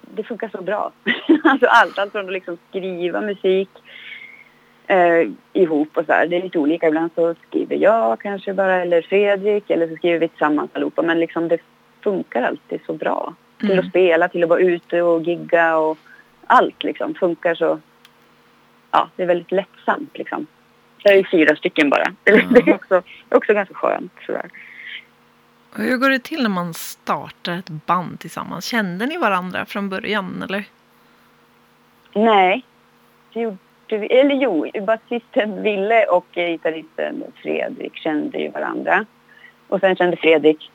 Det 0.00 0.24
funkar 0.24 0.48
så 0.48 0.62
bra. 0.62 0.92
alltså 1.44 1.66
allt, 1.66 1.98
allt 1.98 2.12
från 2.12 2.26
att 2.26 2.32
liksom 2.32 2.58
skriva 2.68 3.20
musik 3.20 3.70
eh, 4.86 5.28
ihop 5.52 5.96
och 5.96 6.06
så 6.06 6.12
här. 6.12 6.26
Det 6.26 6.36
är 6.36 6.42
lite 6.42 6.58
olika. 6.58 6.88
Ibland 6.88 7.10
så 7.14 7.34
skriver 7.48 7.76
jag 7.76 8.20
kanske 8.20 8.54
bara, 8.54 8.82
eller 8.82 9.02
Fredrik, 9.02 9.70
eller 9.70 9.88
så 9.88 9.96
skriver 9.96 10.18
vi 10.18 10.28
tillsammans 10.28 10.70
allihopa. 10.74 11.02
Men 11.02 11.20
liksom 11.20 11.48
det 11.48 11.58
funkar 12.02 12.42
alltid 12.42 12.80
så 12.86 12.92
bra. 12.92 13.34
Till 13.58 13.70
Mm. 13.72 13.84
att 13.84 13.90
spela, 13.90 14.28
till 14.28 14.42
att 14.42 14.48
vara 14.48 14.60
ute 14.60 15.02
och 15.02 15.22
gigga 15.22 15.76
och 15.76 15.98
allt 16.46 16.82
liksom 16.82 17.14
funkar 17.14 17.54
så... 17.54 17.80
Ja, 18.90 19.08
det 19.16 19.22
är 19.22 19.26
väldigt 19.26 19.52
lättsamt 19.52 20.18
liksom. 20.18 20.46
Det 21.02 21.08
är 21.08 21.28
fyra 21.30 21.56
stycken 21.56 21.90
bara. 21.90 22.04
Det 22.24 22.30
är 22.30 22.74
också, 22.74 23.02
också 23.28 23.54
ganska 23.54 23.74
skönt 23.74 24.12
sådär. 24.26 24.50
Hur 25.76 25.96
går 25.96 26.10
det 26.10 26.18
till 26.18 26.42
när 26.42 26.50
man 26.50 26.74
startar 26.74 27.52
ett 27.58 27.68
band 27.86 28.18
tillsammans? 28.20 28.64
Kände 28.64 29.06
ni 29.06 29.16
varandra 29.18 29.64
från 29.66 29.88
början 29.88 30.42
eller? 30.42 30.64
Nej, 32.14 32.64
det 33.32 33.40
gjorde. 33.40 33.56
Eller 33.96 34.34
jo, 34.34 34.70
basisten 34.86 35.62
Ville 35.62 36.04
och 36.06 36.26
gitarristen 36.34 37.24
Fredrik 37.42 37.96
kände 37.96 38.38
ju 38.38 38.50
varandra. 38.50 39.04
Och 39.68 39.80
sen 39.80 39.96
kände 39.96 40.16
Fredrik 40.16 40.70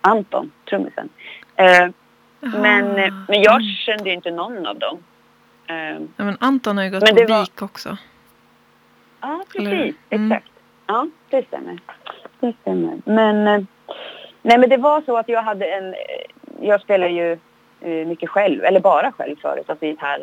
Anton, 0.00 0.50
trummisen. 0.68 1.08
Eh, 1.56 1.88
men, 2.40 2.96
eh, 2.98 3.14
men 3.28 3.42
jag 3.42 3.62
kände 3.64 4.04
ju 4.08 4.14
inte 4.14 4.30
någon 4.30 4.66
av 4.66 4.78
dem. 4.78 4.98
Eh, 5.66 5.76
Ja, 6.16 6.24
men 6.24 6.36
Anton 6.40 6.76
har 6.76 6.84
ju 6.84 6.90
gått 6.90 7.00
på 7.16 7.24
var- 7.28 7.64
också. 7.64 7.96
Ja, 9.20 9.42
precis. 9.52 9.94
mm. 10.10 10.32
Exakt. 10.32 10.50
Ja, 10.86 11.06
det 11.30 11.46
stämmer. 11.46 11.78
Det 12.40 12.52
stämmer. 12.60 12.96
Men, 13.04 13.46
eh, 13.46 13.60
nej, 14.42 14.58
men 14.58 14.68
det 14.70 14.76
var 14.76 15.00
så 15.02 15.16
att 15.16 15.28
jag 15.28 15.42
hade 15.42 15.66
en... 15.66 15.94
eh, 15.94 15.98
Jag 16.60 16.80
spelar 16.80 17.06
ju 17.08 17.32
eh, 17.80 18.06
mycket 18.06 18.30
själv, 18.30 18.64
eller 18.64 18.80
bara 18.80 19.12
själv 19.12 19.36
förut, 19.36 19.70
alltså 19.70 19.86
gitarr, 19.86 20.20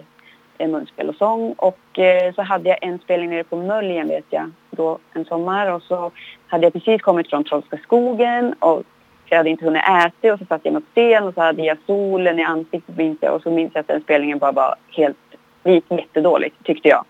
munspel 0.59 1.09
och 1.09 1.15
sång. 1.15 1.53
Och 1.57 1.99
eh, 1.99 2.33
så 2.33 2.41
hade 2.41 2.69
jag 2.69 2.77
en 2.81 2.99
spelning 2.99 3.29
nere 3.29 3.43
på 3.43 3.55
Möljen 3.55 4.07
vet 4.07 4.25
jag, 4.29 4.51
då 4.71 4.99
en 5.13 5.25
sommar. 5.25 5.71
Och 5.71 5.83
så 5.83 6.11
hade 6.47 6.65
jag 6.65 6.73
precis 6.73 7.01
kommit 7.01 7.29
från 7.29 7.43
Trollska 7.43 7.77
skogen 7.77 8.55
och 8.59 8.83
jag 9.25 9.37
hade 9.37 9.49
inte 9.49 9.65
hunnit 9.65 9.83
äta 9.83 10.33
och 10.33 10.39
så 10.39 10.45
satt 10.45 10.61
jag 10.63 10.73
mot 10.73 10.83
sten 10.91 11.23
och 11.23 11.33
så 11.33 11.41
hade 11.41 11.61
jag 11.61 11.77
solen 11.85 12.39
i 12.39 12.43
ansiktet 12.43 12.97
minns 12.97 13.17
jag. 13.21 13.35
Och 13.35 13.41
så 13.41 13.51
minns 13.51 13.71
jag 13.73 13.81
att 13.81 13.87
den 13.87 14.01
spelningen 14.01 14.37
bara 14.37 14.51
var 14.51 14.75
helt, 14.91 15.17
det 15.63 15.71
gick 15.71 15.91
jättedåligt 15.91 16.55
tyckte 16.63 16.87
jag. 16.89 17.05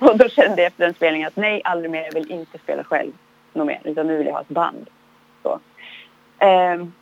och 0.00 0.18
då 0.18 0.28
kände 0.28 0.62
jag 0.62 0.66
efter 0.66 0.84
den 0.84 0.94
spelningen 0.94 1.28
att 1.28 1.36
nej, 1.36 1.60
aldrig 1.64 1.90
mer. 1.90 2.04
Jag 2.04 2.12
vill 2.12 2.30
inte 2.30 2.58
spela 2.58 2.84
själv 2.84 3.12
något 3.52 3.66
mer. 3.66 3.80
Utan 3.84 4.06
nu 4.06 4.16
vill 4.16 4.26
jag 4.26 4.34
ha 4.34 4.40
ett 4.40 4.48
band. 4.48 4.90
Så. 5.42 5.60
Ehm, 6.38 6.92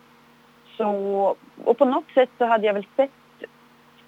så, 0.77 0.91
och 1.65 1.79
på 1.79 1.85
något 1.85 2.11
sätt 2.15 2.31
så 2.39 2.45
hade 2.45 2.67
jag 2.67 2.75
väl 2.75 2.87
sett, 2.97 3.11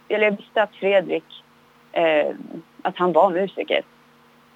eller 0.08 0.24
jag 0.24 0.36
visste 0.36 0.62
att 0.62 0.74
Fredrik, 0.74 1.44
eh, 1.92 2.34
att 2.82 2.96
han 2.96 3.12
var 3.12 3.30
musiker. 3.30 3.82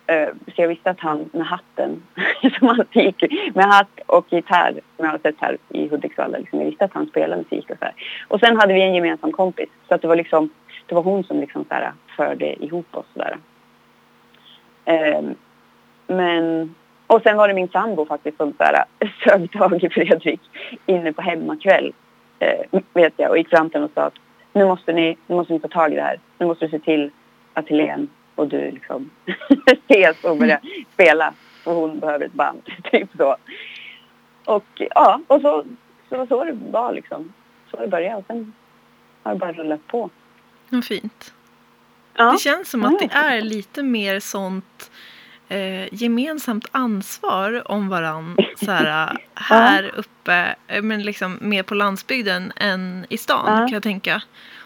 Eh, 0.06 0.28
så 0.46 0.62
jag 0.62 0.68
visste 0.68 0.90
att 0.90 1.00
han 1.00 1.30
med 1.32 1.46
hatten, 1.46 2.02
som 2.58 2.68
alltid 2.68 3.02
gick 3.02 3.24
med 3.54 3.64
hatt 3.64 4.00
och 4.06 4.32
gitarr, 4.32 4.72
som 4.72 5.04
jag 5.04 5.10
har 5.12 5.18
sett 5.18 5.34
här 5.38 5.58
i 5.68 5.88
Hudiksvall, 5.88 6.36
liksom, 6.38 6.58
jag 6.58 6.66
visste 6.66 6.84
att 6.84 6.94
han 6.94 7.06
spelade 7.06 7.42
musik 7.42 7.70
och 7.70 7.78
så 7.78 7.84
här. 7.84 7.94
Och 8.28 8.40
sen 8.40 8.56
hade 8.56 8.74
vi 8.74 8.82
en 8.82 8.94
gemensam 8.94 9.32
kompis, 9.32 9.68
så 9.88 9.94
att 9.94 10.02
det 10.02 10.08
var 10.08 10.16
liksom, 10.16 10.50
det 10.86 10.94
var 10.94 11.02
hon 11.02 11.24
som 11.24 11.40
liksom 11.40 11.64
så 11.64 11.74
här, 11.74 11.92
förde 12.16 12.64
ihop 12.64 12.96
oss 12.96 13.06
sådär. 13.12 13.36
Eh, 14.84 15.22
men, 16.06 16.74
och 17.06 17.22
sen 17.22 17.36
var 17.36 17.48
det 17.48 17.54
min 17.54 17.68
sambo 17.68 18.06
faktiskt 18.06 18.36
som 18.36 18.52
så 18.52 18.64
här, 18.64 18.84
sög 19.24 19.52
tag 19.52 19.84
i 19.84 19.90
Fredrik 19.90 20.40
inne 20.86 21.12
på 21.12 21.22
hemmakväll, 21.22 21.92
eh, 22.38 22.80
vet 22.92 23.14
jag, 23.16 23.30
och 23.30 23.38
gick 23.38 23.50
fram 23.50 23.70
till 23.70 23.80
honom 23.80 23.90
och 23.94 24.02
sa 24.02 24.06
att 24.06 24.29
nu 24.52 24.64
måste 24.64 24.92
ni, 24.92 25.16
nu 25.26 25.34
måste 25.36 25.52
ni 25.52 25.60
ta 25.60 25.68
tag 25.68 25.92
i 25.92 25.96
det 25.96 26.02
här. 26.02 26.20
Nu 26.38 26.46
måste 26.46 26.64
du 26.66 26.70
se 26.70 26.78
till 26.78 27.10
att 27.54 27.68
Helene 27.68 28.06
och 28.34 28.48
du 28.48 28.70
liksom 28.70 29.10
ses 29.90 30.24
och 30.24 30.36
börjar 30.36 30.60
spela. 30.92 31.34
För 31.64 31.72
hon 31.72 31.98
behöver 31.98 32.26
ett 32.26 32.32
band, 32.32 32.62
typ 32.90 33.08
så. 33.16 33.36
Och 34.44 34.64
ja, 34.76 35.20
och 35.26 35.40
så, 35.40 35.64
så 36.08 36.26
så 36.26 36.44
det 36.44 36.58
var 36.70 36.92
liksom. 36.92 37.32
Så 37.70 37.76
det 37.76 37.88
började 37.88 38.16
och 38.16 38.24
sen 38.26 38.52
har 39.22 39.32
det 39.32 39.38
bara 39.38 39.52
rullat 39.52 39.86
på. 39.86 40.10
Vad 40.68 40.84
fint. 40.84 41.34
Ja. 42.14 42.32
Det 42.32 42.38
känns 42.38 42.70
som 42.70 42.84
att 42.84 42.98
det 42.98 43.10
är 43.12 43.40
lite 43.40 43.82
mer 43.82 44.20
sånt 44.20 44.90
eh, 45.50 45.94
gemensamt 45.94 46.68
ansvar 46.72 47.70
om 47.70 47.88
varann 47.88 48.36
så 48.64 48.70
här, 48.70 49.16
här 49.34 49.90
uppe, 49.96 50.54
eh, 50.66 50.82
men 50.82 51.02
liksom 51.02 51.38
mer 51.40 51.62
på 51.62 51.74
landsbygden 51.74 52.52
än 52.56 53.06
i 53.08 53.18
stan 53.18 53.44
Ja. 53.46 53.56
kan 53.58 53.68
jag 53.72 53.82
tänka. 53.82 54.22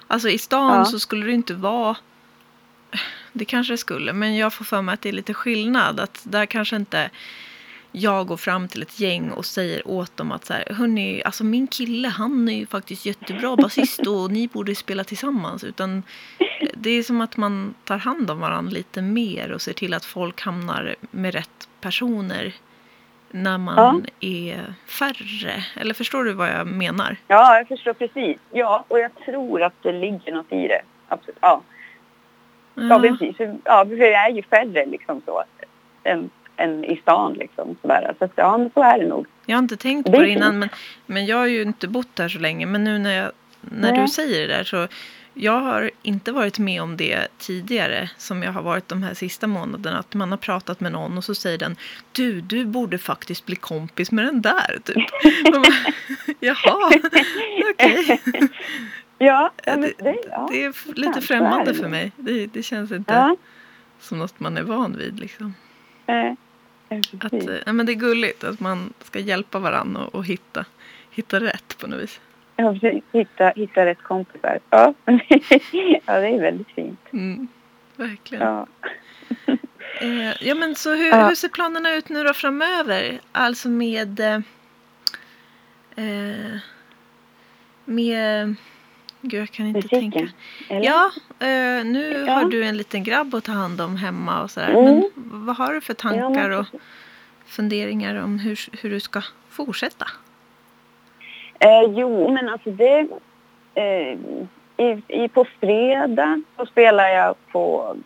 Alltså 0.07 0.29
i 0.29 0.39
stan 0.39 0.77
Ja. 0.79 0.85
så 0.85 0.99
skulle 0.99 1.27
det 1.27 1.33
inte 1.33 1.55
vara 1.55 1.97
det 3.33 3.45
kanske 3.45 3.73
det 3.73 3.79
skulle, 3.79 4.13
men 4.13 4.37
jag 4.37 4.53
får 4.53 4.65
för 4.65 4.83
mig 4.83 4.93
att 4.93 5.03
det 5.03 5.09
är 5.09 5.13
lite 5.13 5.35
skillnad. 5.35 6.01
Att 6.01 6.21
där 6.23 6.47
kanske 6.47 6.77
inte 6.77 7.11
jag 7.97 8.27
går 8.27 8.37
fram 8.37 8.69
till 8.69 8.83
ett 8.83 9.01
gäng 9.01 9.31
och 9.31 9.45
säger 9.45 9.89
åt 9.89 10.17
dem 10.17 10.33
att 10.33 10.45
så 10.45 10.53
här, 10.53 10.65
hörni, 10.75 11.23
alltså 11.25 11.45
min 11.45 11.67
kille 11.67 12.09
han 12.09 12.49
är 12.49 12.53
ju 12.57 12.67
faktiskt 12.67 13.07
jättebra 13.07 13.57
basist 13.57 14.07
och 14.07 14.31
ni 14.33 14.49
borde 14.49 14.75
spela 14.75 15.05
tillsammans. 15.05 15.65
Utan 15.65 16.03
det 16.75 16.91
är 16.91 17.03
som 17.03 17.21
att 17.21 17.37
man 17.37 17.75
tar 17.85 17.97
hand 17.99 18.31
om 18.31 18.41
varandra 18.41 18.71
lite 18.73 19.03
mer 19.03 19.53
och 19.53 19.61
ser 19.63 19.73
till 19.73 19.95
att 19.95 20.05
folk 20.05 20.41
hamnar 20.43 20.95
med 21.11 21.35
rätt 21.35 21.69
personer 21.81 22.53
när 23.31 23.59
man 23.59 24.07
är 24.21 24.75
färre. 24.87 25.65
Eller 25.77 25.95
förstår 25.95 26.25
du 26.25 26.33
vad 26.33 26.49
jag 26.49 26.67
menar? 26.67 27.17
Ja, 27.29 27.57
jag 27.59 27.69
förstår 27.69 27.93
precis. 27.93 28.37
Ja, 28.53 28.85
och 28.89 28.99
jag 28.99 29.11
tror 29.25 29.63
att 29.63 29.83
det 29.83 29.93
ligger 29.93 30.33
något 30.33 30.53
i 30.53 30.69
det. 30.69 30.83
Absolut. 31.09 31.39
Ja, 31.41 31.63
ja 32.75 32.99
precis. 33.01 33.37
För- 33.37 33.57
Ja, 33.65 33.85
för 33.89 33.97
det 33.97 34.15
är 34.15 34.31
ju 34.31 34.43
färre 34.43 34.87
liksom 34.87 35.23
så. 35.27 35.45
Än, 36.05 36.31
än 36.57 36.85
i 36.85 36.97
stan 36.97 37.33
liksom. 37.33 37.77
Sådär. 37.83 38.15
Så 38.19 38.25
att, 38.25 38.33
ja, 38.35 38.59
men 38.59 38.71
så 38.75 38.83
är 38.83 38.99
det 38.99 39.07
nog. 39.07 39.27
Jag 39.47 39.57
har 39.57 39.63
inte 39.63 39.77
tänkt 39.77 40.07
på 40.11 40.19
det 40.21 40.29
innan, 40.29 40.59
men, 40.59 40.69
men 41.07 41.27
jag 41.27 41.37
har 41.37 41.47
ju 41.47 41.63
inte 41.63 41.89
bott 41.89 42.19
här 42.19 42.29
så 42.29 42.39
länge. 42.39 42.67
Men 42.67 42.85
nu 42.85 42.99
när, 42.99 43.13
jag, 43.17 43.33
när 43.61 43.93
Nej. 43.93 44.01
du 44.01 44.09
säger 44.09 44.49
det 44.49 44.55
där 44.55 44.65
så 44.65 44.89
jag 45.35 45.61
har 45.61 45.91
inte 46.03 46.33
varit 46.33 46.59
med 46.59 46.83
om 46.83 46.97
det 46.97 47.29
tidigare 47.39 48.11
som 48.17 48.43
jag 48.43 48.53
har 48.53 48.63
varit 48.63 48.89
de 48.89 49.03
här 49.03 49.15
sista 49.15 49.47
månaderna. 49.47 49.99
Att 49.99 50.15
man 50.15 50.31
har 50.31 50.39
pratat 50.39 50.81
med 50.81 50.93
någon 50.93 51.19
och 51.19 51.25
så 51.25 51.35
säger 51.35 51.59
den 51.59 51.77
Du, 52.13 52.41
du 52.41 52.65
borde 52.65 52.99
faktiskt 52.99 53.47
bli 53.47 53.57
kompis 53.57 54.11
med 54.13 54.25
den 54.25 54.43
där. 54.43 54.79
Typ. 54.85 54.97
Bara, 55.53 55.65
Jaha, 56.41 56.91
okej. 57.75 58.21
Ja, 59.19 59.51
Det, 59.65 59.93
det, 59.99 60.17
ja. 60.31 60.49
det 60.53 60.65
är 60.65 60.95
lite 60.95 61.21
främmande 61.21 61.75
för 61.75 61.89
mig. 61.89 62.13
Det, 62.17 62.47
det 62.47 62.63
känns 62.63 62.93
inte 62.93 63.13
Ja, 63.13 63.37
som 64.01 64.19
något 64.19 64.41
man 64.41 64.57
är 64.57 64.63
van 64.63 64.97
vid. 64.97 65.21
Liksom. 65.21 65.55
Att, 66.99 67.21
precis. 67.21 67.49
eh, 67.49 67.61
nej, 67.67 67.75
men 67.75 67.87
det 67.87 67.93
är 67.93 67.95
gulligt 67.95 68.45
att 68.45 68.61
man 68.61 68.93
ska 69.03 69.19
hjälpa 69.19 69.59
varandra 69.59 70.05
och, 70.05 70.15
och 70.15 70.25
hitta, 70.27 70.65
hitta 71.11 71.41
rätt 71.41 71.79
på 71.79 71.87
något 71.87 72.03
vis. 72.03 72.21
Ja, 72.57 72.73
precis. 72.81 73.05
Hitta, 73.13 73.49
hitta 73.57 73.87
rätt 73.87 74.03
kompisar. 74.03 74.59
Ja. 74.71 74.95
ja, 76.07 76.21
det 76.21 76.29
är 76.29 76.41
väldigt 76.41 76.69
fint. 76.69 77.01
Mm, 77.13 77.49
verkligen. 77.97 78.45
Ja. 78.45 78.67
Eh, 80.01 80.47
ja, 80.49 80.55
men 80.55 80.75
så 80.75 80.95
hur, 80.95 81.09
Ja. 81.09 81.29
hur 81.29 81.35
ser 81.35 81.49
planerna 81.49 81.95
ut 81.95 82.09
nu 82.09 82.23
då 82.25 82.33
framöver? 82.35 83.21
Alltså 83.33 83.69
med... 83.69 84.21
Eh, 84.21 84.41
eh, 85.97 86.59
med... 87.85 88.55
Gud, 89.27 89.41
jag 89.41 89.51
kan 89.51 89.67
inte 89.67 89.77
Musiken. 89.77 90.11
tänka. 90.11 90.29
Eller? 90.69 90.85
Ja, 90.87 91.11
eh, 91.47 91.85
nu 91.85 92.25
Ja. 92.27 92.33
har 92.33 92.45
du 92.45 92.65
en 92.65 92.77
liten 92.77 93.05
grabb 93.05 93.35
att 93.35 93.45
ta 93.45 93.53
hand 93.53 93.81
om 93.81 93.97
hemma 93.97 94.43
och 94.43 94.51
sådär. 94.51 94.69
Mm. 94.71 94.85
Men 94.85 95.11
vad 95.47 95.57
har 95.57 95.75
du 95.75 95.81
för 95.81 95.93
Ja, 95.99 96.11
tankar 96.11 96.51
och 96.51 96.65
precis. 96.71 96.81
funderingar 97.47 98.23
om 98.25 98.39
hur, 98.39 98.59
hur 98.83 98.91
du 98.91 99.01
ska 99.01 99.23
fortsätta? 99.51 100.07
Eh, 101.59 101.83
jo, 101.97 102.33
men 102.33 102.49
alltså 102.49 102.71
det... 102.71 103.07
Eh, 103.75 104.19
i, 104.77 105.03
i, 105.09 105.29
på 105.29 105.45
fredag 105.61 106.43
så 106.57 106.67
spelar 106.67 107.09
jag 107.09 107.35
på, 107.53 107.97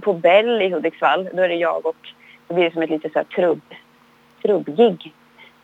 på 0.00 0.12
Bell 0.14 0.62
i 0.62 0.68
Hudiksvall. 0.70 1.28
Då 1.34 1.42
är 1.42 1.48
det 1.48 1.54
jag 1.54 1.86
och... 1.86 2.08
Det 2.48 2.54
blir 2.54 2.70
som 2.70 2.82
ett 2.82 2.90
litet 2.90 3.12
så 3.12 3.18
här 3.18 3.24
trubb, 3.24 3.60
trubbgig. 4.42 5.12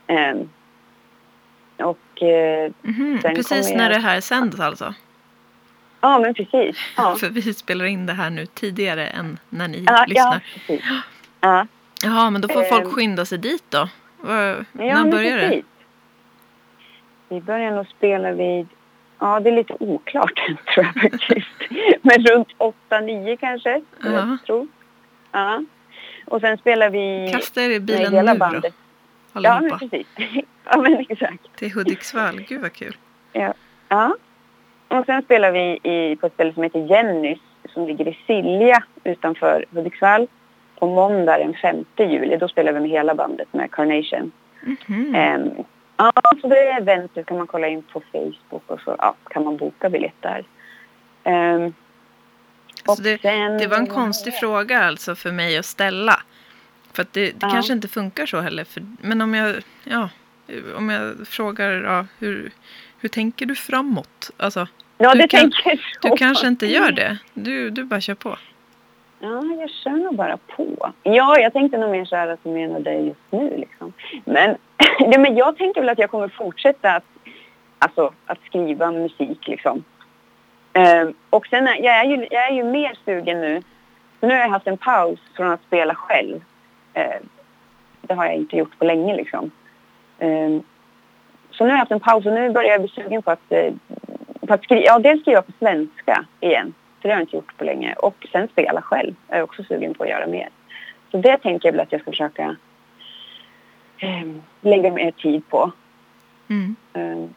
Eh, 0.06 0.34
och... 1.82 2.22
Eh, 2.22 2.72
Mhm, 2.82 3.18
Sen 3.22 3.34
Precis 3.34 3.70
när 3.74 3.82
jag- 3.82 3.92
det 3.92 3.98
här 3.98 4.20
sänds 4.20 4.60
alltså? 4.60 4.94
ja, 6.00 6.18
men 6.18 6.34
precis. 6.34 6.76
Ja, 6.96 7.16
För 7.20 7.28
vi 7.28 7.54
spelar 7.54 7.84
in 7.84 8.06
det 8.06 8.12
här 8.12 8.30
nu 8.30 8.46
tidigare 8.46 9.06
än 9.06 9.38
när 9.48 9.68
ni 9.68 9.84
ja, 9.86 9.92
ja 9.98 10.04
lyssnar. 10.06 10.40
precis. 10.54 10.84
Ja. 11.40 11.66
Jaha, 12.02 12.30
men 12.30 12.40
då 12.40 12.48
får 12.48 12.62
folk 12.62 12.84
Ehm. 12.84 12.90
skynda 12.90 13.24
sig 13.24 13.38
dit 13.38 13.64
då. 13.68 13.88
Ja, 14.22 14.56
när 14.72 15.10
börjar 15.10 15.36
det? 15.38 15.62
Vi 17.28 17.40
börjar 17.40 17.70
nog 17.70 17.86
spela 17.86 18.32
vid, 18.32 18.68
ja 19.18 19.40
det 19.40 19.48
är 19.50 19.54
lite 19.56 19.76
oklart 19.80 20.32
tror 20.74 20.86
jag 20.94 21.10
faktiskt. 21.10 21.48
Men 22.02 22.24
runt 22.26 22.48
8-9 22.88 23.36
kanske, 23.36 23.82
Ja. 24.02 24.10
jag 24.10 24.38
tro. 24.46 24.68
Ja. 25.32 25.62
Och 26.26 26.40
sen 26.40 26.58
spelar 26.58 26.90
vi 26.90 27.30
Kasta 27.32 27.62
er 27.62 27.70
i 27.70 27.80
bilen 27.80 28.12
hela 28.12 28.32
nu 28.32 28.38
då, 28.60 28.68
bandet. 29.42 29.70
Ja, 29.80 29.88
men 29.88 29.96
allihopa. 29.96 30.06
precis. 30.18 30.44
ja, 30.70 30.76
men 30.78 31.06
exakt. 31.08 31.56
Till 31.56 31.72
Hudiksvall. 31.72 32.40
Gud 32.48 32.60
vad 32.60 32.72
kul. 32.72 32.96
Ja. 33.32 33.54
ja. 33.88 34.16
Och 34.88 35.06
sen 35.06 35.22
spelar 35.22 35.52
vi 35.52 35.78
i, 35.82 36.16
på 36.16 36.26
ett 36.26 36.34
ställe 36.34 36.54
som 36.54 36.62
heter 36.62 36.86
Jennys 36.86 37.38
som 37.74 37.86
ligger 37.86 38.08
i 38.08 38.18
Silja 38.26 38.82
utanför 39.04 39.64
Hudiksvall. 39.70 40.26
På 40.78 40.86
måndag 40.86 41.38
den 41.38 41.54
5 41.54 41.84
juli, 41.98 42.36
då 42.36 42.48
spelar 42.48 42.72
vi 42.72 42.80
med 42.80 42.90
hela 42.90 43.14
bandet 43.14 43.52
med 43.52 43.70
Carnation. 43.70 44.32
Mhm. 44.62 45.14
Ehm, 45.14 45.50
ja, 45.96 46.12
så 46.40 46.48
det 46.48 46.58
är 46.58 46.80
eventet 46.80 47.26
kan 47.26 47.36
man 47.38 47.46
kolla 47.46 47.68
in 47.68 47.82
på 47.82 48.02
Facebook 48.12 48.62
och 48.66 48.80
så 48.80 48.96
ja, 48.98 49.14
kan 49.30 49.44
man 49.44 49.56
boka 49.56 49.90
biljett 49.90 50.14
där. 50.22 50.44
Ehm, 51.24 51.74
Alltså 52.86 53.02
det, 53.02 53.22
sen- 53.22 53.58
det 53.58 53.66
var 53.66 53.76
en 53.76 53.86
konstig 53.86 54.34
fråga 54.34 54.80
alltså 54.82 55.14
för 55.14 55.32
mig 55.32 55.58
att 55.58 55.64
ställa. 55.66 56.20
För 56.98 57.02
att 57.02 57.12
det, 57.12 57.24
det 57.30 57.36
Ja. 57.40 57.48
kanske 57.50 57.72
inte 57.72 57.88
funkar 57.88 58.26
så 58.26 58.40
heller. 58.40 58.64
För, 58.64 58.82
men 59.02 59.20
om 59.20 59.34
jag, 59.34 59.56
ja, 59.84 60.08
om 60.76 60.90
jag 60.90 61.28
frågar 61.28 61.70
ja, 61.72 62.06
hur, 62.18 62.50
hur 63.00 63.08
tänker 63.08 63.46
du 63.46 63.54
framåt? 63.54 64.30
Alltså, 64.36 64.66
Ja, 64.98 65.14
du 65.14 65.20
det 65.20 65.28
kan- 65.28 65.40
tänker 65.40 65.68
jag 66.02 66.12
du 66.12 66.16
kanske 66.16 66.46
inte 66.46 66.66
gör 66.66 66.92
det. 66.92 67.18
Du, 67.34 67.70
du 67.70 67.84
bara 67.84 68.00
kör 68.00 68.14
på. 68.14 68.36
Ja, 69.20 69.42
jag 69.60 69.70
kör 69.70 69.90
nog 69.90 70.14
bara 70.16 70.36
på. 70.36 70.92
Ja, 71.02 71.38
jag 71.40 71.52
tänkte 71.52 71.78
nog 71.78 71.90
mer 71.90 72.04
så 72.04 72.16
här 72.16 72.28
att 72.28 72.40
du 72.44 72.50
menade 72.50 72.92
just 72.94 73.20
nu 73.30 73.56
liksom. 73.56 73.92
Men, 74.24 74.56
ja, 74.98 75.18
men 75.18 75.36
jag 75.36 75.56
tänker 75.56 75.80
väl 75.80 75.88
att 75.90 75.98
jag 75.98 76.10
kommer 76.10 76.28
fortsätta 76.28 76.90
att, 76.92 77.04
alltså, 77.78 78.12
att 78.26 78.38
skriva 78.46 78.90
musik 78.92 79.46
liksom. 79.48 79.84
Ehm, 80.72 81.14
och 81.30 81.46
sen 81.46 81.68
är 81.68 81.76
jag, 81.82 82.00
är 82.00 82.04
ju, 82.04 82.26
jag 82.30 82.48
är 82.50 82.54
ju 82.54 82.64
mer 82.64 82.98
sugen 83.04 83.40
nu. 83.40 83.62
Nu 84.20 84.28
har 84.28 84.36
jag 84.36 84.48
haft 84.48 84.66
en 84.66 84.78
paus 84.78 85.18
från 85.36 85.50
att 85.50 85.62
spela 85.66 85.94
själv. 85.94 86.40
Ehm, 86.98 87.28
det 88.02 88.14
har 88.14 88.24
jag 88.26 88.34
inte 88.34 88.56
gjort 88.56 88.78
på 88.78 88.84
länge 88.84 89.16
liksom. 89.16 89.50
Ehm, 90.18 90.62
så 91.50 91.64
nu 91.64 91.70
har 91.70 91.76
jag 91.76 91.78
haft 91.78 91.92
en 91.92 92.00
paus 92.00 92.26
och 92.26 92.32
nu 92.32 92.50
börjar 92.50 92.70
jag 92.70 92.80
bli 92.80 92.88
sugen 92.88 93.22
på 93.22 93.30
att, 93.30 93.52
eh, 93.52 93.72
på 94.46 94.54
att 94.54 94.64
skriva, 94.64 94.82
ja 94.82 94.98
dels 94.98 95.20
skriva 95.20 95.42
på 95.42 95.52
svenska 95.58 96.24
igen. 96.40 96.74
För 97.00 97.08
det 97.08 97.14
har 97.14 97.20
jag 97.20 97.22
inte 97.24 97.36
gjort 97.36 97.56
på 97.56 97.64
länge. 97.64 97.94
Och 97.94 98.26
sen 98.32 98.48
spela 98.48 98.82
själv. 98.82 99.14
Jag 99.28 99.38
är 99.38 99.42
också 99.42 99.62
sugen 99.64 99.94
på 99.94 100.02
att 100.04 100.10
göra 100.10 100.26
mer. 100.26 100.48
Så 101.10 101.16
det 101.16 101.36
tänker 101.38 101.68
jag 101.68 101.72
väl 101.72 101.80
att 101.80 101.92
jag 101.92 102.00
ska 102.00 102.10
försöka 102.10 102.56
ehm, 103.98 104.42
lägga 104.60 104.92
mer 104.92 105.10
tid 105.10 105.48
på. 105.48 105.72
Mm. 106.48 106.76
Ehm, 106.92 107.28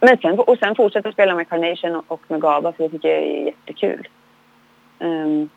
men 0.00 0.18
sen, 0.18 0.38
och 0.38 0.58
sen 0.58 0.74
fortsätta 0.74 1.12
spela 1.12 1.34
med 1.34 1.48
Carnation 1.48 2.02
och- 2.08 2.22
med 2.28 2.40
GABA 2.40 2.72
för 2.72 2.82
det 2.82 2.88
tycker 2.88 3.08
jag 3.08 3.18
är 3.22 3.44
jättekul. 3.46 4.08
Ehm, 4.98 5.48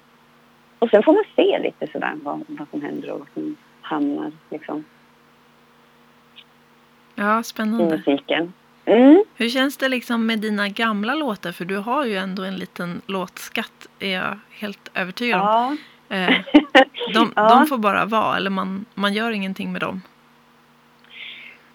och 0.81 0.89
sen 0.89 1.03
får 1.03 1.13
man 1.13 1.23
se 1.35 1.59
lite 1.59 1.87
sådär 1.91 2.13
vad, 2.23 2.41
vad 2.47 2.67
som 2.71 2.81
händer 2.81 3.11
och 3.11 3.19
vad 3.19 3.27
som 3.33 3.55
hamnar 3.81 4.31
liksom, 4.49 4.83
Ja, 7.15 7.39
i 7.39 7.43
spännande. 7.43 7.97
musiken. 7.97 8.53
Mm. 8.85 9.23
Hur 9.35 9.49
känns 9.49 9.77
det 9.77 9.89
liksom 9.89 10.25
med 10.25 10.39
dina 10.39 10.67
gamla 10.69 11.15
låtar? 11.15 11.51
För 11.51 11.65
du 11.65 11.77
har 11.77 12.05
ju 12.05 12.15
ändå 12.17 12.43
en 12.43 12.55
liten 12.55 13.01
låtskatt, 13.07 13.87
är 13.99 14.13
jag 14.13 14.37
helt 14.49 14.91
övertygad 14.93 15.41
om. 15.41 15.77
Ja. 16.07 16.15
Eh, 16.15 16.29
de, 17.13 17.33
Ja. 17.35 17.49
de 17.49 17.67
får 17.67 17.77
bara 17.77 18.05
vara, 18.05 18.37
eller 18.37 18.49
man, 18.49 18.85
man 18.93 19.13
gör 19.13 19.31
ingenting 19.31 19.71
med 19.71 19.81
dem. 19.81 20.01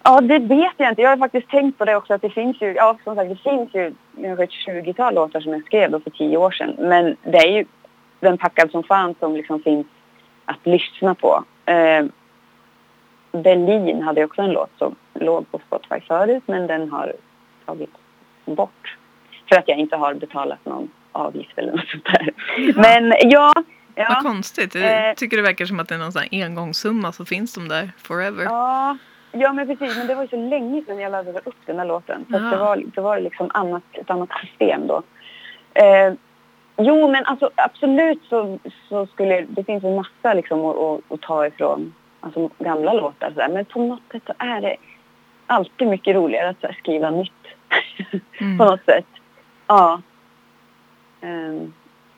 Ja, 0.03 0.21
det 0.21 0.39
vet 0.39 0.73
jag 0.77 0.89
inte. 0.91 1.01
Jag 1.01 1.09
har 1.09 1.17
faktiskt 1.17 1.49
tänkt 1.49 1.77
på 1.77 1.85
det 1.85 1.95
också 1.95 2.13
att 2.13 2.21
det 2.21 2.29
finns 2.29 2.61
ju, 2.61 2.73
ja 2.73 2.97
som 3.03 3.15
sagt 3.15 3.29
det 3.29 3.49
finns 3.49 3.73
ju 3.73 3.93
kanske 4.23 4.43
ett 4.43 4.49
20-tal 4.85 5.13
låtar 5.15 5.39
som 5.41 5.53
jag 5.53 5.65
skrev 5.65 5.91
då 5.91 5.99
för 5.99 6.09
tio 6.09 6.37
år 6.37 6.51
sedan. 6.51 6.75
Men 6.79 7.15
det 7.23 7.37
är 7.37 7.51
ju 7.51 7.65
den 8.19 8.37
packad 8.37 8.71
som 8.71 8.83
fan 8.83 9.15
som 9.19 9.33
liksom 9.35 9.59
finns 9.63 9.87
att 10.45 10.59
lyssna 10.65 11.15
på. 11.15 11.43
Eh, 11.65 12.05
Berlin 13.31 14.01
hade 14.01 14.23
också 14.23 14.41
en 14.41 14.51
låt 14.51 14.69
som 14.77 14.95
låg 15.13 15.51
på 15.51 15.59
Spotify 15.67 15.99
förut 16.07 16.43
men 16.45 16.67
den 16.67 16.91
har 16.91 17.13
tagits 17.65 17.93
bort. 18.45 18.97
För 19.49 19.55
att 19.55 19.67
jag 19.67 19.77
inte 19.77 19.95
har 19.95 20.13
betalat 20.13 20.65
någon 20.65 20.89
avgift 21.11 21.57
eller 21.57 21.71
något 21.71 21.87
sånt 21.87 22.05
där. 22.05 22.29
Men 22.75 23.13
ja, 23.29 23.53
Vad 23.95 24.05
ja, 24.09 24.19
konstigt. 24.23 24.75
Jag 24.75 25.09
Eh. 25.09 25.13
tycker 25.15 25.37
det 25.37 25.43
verkar 25.43 25.65
som 25.65 25.79
att 25.79 25.87
det 25.87 25.95
är 25.95 25.99
någon 25.99 26.11
sån 26.11 26.21
här 26.31 26.43
engångssumma 26.45 27.11
så 27.11 27.25
finns 27.25 27.53
de 27.53 27.67
där 27.67 27.91
forever. 27.97 28.43
Ja, 28.43 28.97
ja 29.31 29.53
men 29.53 29.67
precis. 29.67 29.97
Men 29.97 30.07
det 30.07 30.15
var 30.15 30.21
ju 30.21 30.27
så 30.27 30.35
länge 30.49 30.83
sedan 30.85 30.99
jag 30.99 31.11
laddade 31.11 31.39
upp 31.45 31.55
den 31.65 31.79
här 31.79 31.85
låten. 31.85 32.25
Så 32.29 32.33
Ja. 32.35 32.39
det 32.39 32.57
var, 32.57 32.83
det 32.95 33.01
var 33.01 33.19
liksom 33.19 33.51
annat, 33.53 33.83
ett 33.93 34.09
annat 34.09 34.29
system 34.41 34.87
då. 34.87 35.03
Eh, 35.73 36.13
jo, 36.77 37.11
men 37.11 37.25
alltså 37.25 37.49
absolut 37.55 38.21
så, 38.29 38.59
så 38.89 39.05
skulle 39.05 39.41
det 39.41 39.63
finns 39.63 39.83
en 39.83 39.95
massa 39.95 40.33
liksom 40.33 40.65
att, 40.65 41.11
att, 41.11 41.21
ta 41.21 41.47
ifrån 41.47 41.93
alltså, 42.19 42.49
gamla 42.59 42.93
låtar. 42.93 43.29
Så 43.29 43.39
där. 43.39 43.49
Men 43.49 43.65
på 43.65 43.79
något 43.79 44.01
sätt 44.11 44.23
så 44.25 44.33
är 44.37 44.61
det 44.61 44.75
alltid 45.47 45.87
mycket 45.87 46.15
roligare 46.15 46.49
att 46.49 46.63
här, 46.63 46.77
skriva 46.79 47.09
nytt. 47.09 47.31
Mm. 48.39 48.57
på 48.57 48.65
något 48.65 48.85
sätt. 48.85 49.05
Ja. 49.67 50.01
Ehm, 51.21 51.73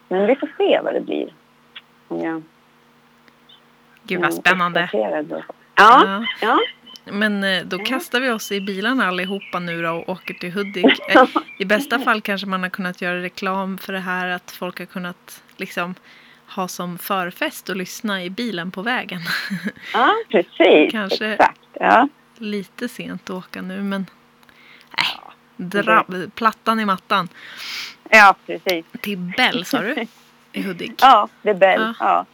men 0.08 0.26
vi 0.26 0.36
får 0.36 0.50
se 0.58 0.80
vad 0.80 0.94
det 0.94 1.00
blir. 1.00 1.34
Om 2.08 2.20
jag, 2.20 2.42
Gud 4.02 4.20
vad 4.20 4.34
spännande. 4.34 4.88
då. 5.22 5.42
Ja, 5.76 6.24
ja. 6.42 6.58
Men 7.04 7.44
eh, 7.44 7.64
då 7.64 7.78
kastar 7.78 8.20
vi 8.20 8.30
oss 8.30 8.52
i 8.52 8.60
bilarna 8.60 9.06
allihopa 9.08 9.58
nu 9.58 9.82
då 9.82 9.90
och 9.90 10.08
åker 10.08 10.34
till 10.34 10.52
Hudik. 10.52 10.86
Eh, 11.08 11.24
I 11.58 11.64
bästa 11.64 11.98
fall 11.98 12.20
kanske 12.20 12.46
man 12.46 12.62
har 12.62 12.70
kunnat 12.70 13.00
göra 13.02 13.22
reklam 13.22 13.78
för 13.78 13.92
det 13.92 13.98
här 14.00 14.28
att 14.28 14.50
folk 14.50 14.78
har 14.78 14.86
kunnat 14.86 15.42
liksom 15.56 15.94
ha 16.46 16.68
som 16.68 16.98
förfest 16.98 17.68
och 17.68 17.76
lyssna 17.76 18.24
i 18.24 18.30
bilen 18.30 18.70
på 18.70 18.82
vägen. 18.82 19.20
Ja, 19.92 20.14
precis. 20.28 20.92
Kanske- 20.92 21.26
Exakt. 21.32 21.60
Ja. 21.72 22.08
Lite 22.38 22.88
sent 22.88 23.22
att 23.30 23.36
åka 23.36 23.62
nu 23.62 23.82
men 23.82 24.06
nej. 24.98 25.20
Dra, 25.56 26.04
plattan 26.34 26.80
i 26.80 26.84
mattan. 26.84 27.28
ja, 28.10 28.34
precis. 28.46 28.84
Till 29.00 29.18
Bell 29.18 29.64
sa 29.64 29.80
du? 29.82 30.06
I 30.52 30.62
Hudik. 30.62 30.92
Ja, 31.02 31.28
det 31.42 31.50
är 31.50 31.54
Bell. 31.54 31.94
Ja. 32.00 32.26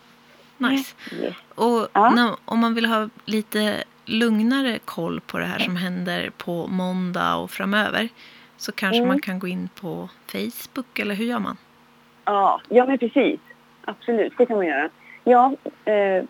Ja. 0.59 0.69
Nice. 0.69 0.95
Yes. 1.13 1.35
Och 1.55 1.89
Ja. 1.93 2.11
när, 2.11 2.37
om 2.45 2.59
man 2.59 2.75
vill 2.75 2.87
ha 2.87 3.09
lite 3.25 3.85
lugnare 4.07 4.79
koll 4.85 5.21
på 5.21 5.39
det 5.39 5.45
här 5.45 5.59
som 5.59 5.77
händer 5.77 6.31
på 6.37 6.67
måndag 6.67 7.35
och 7.37 7.51
framöver 7.51 8.09
så 8.57 8.73
kanske 8.73 8.97
Mm. 8.99 9.09
man 9.09 9.21
kan 9.21 9.39
gå 9.39 9.47
in 9.49 9.69
på 9.81 10.09
Facebook 10.33 10.99
eller 10.99 11.15
hur 11.15 11.25
gör 11.25 11.39
man? 11.39 11.57
Ja, 12.25 12.61
ja, 12.69 12.87
men 12.87 12.99
precis. 12.99 13.41
Absolut, 13.85 14.33
det 14.39 14.47
kan 14.47 14.57
man 14.57 14.67
göra. 14.67 14.89
Ja, 15.25 15.55
eh, 15.85 16.25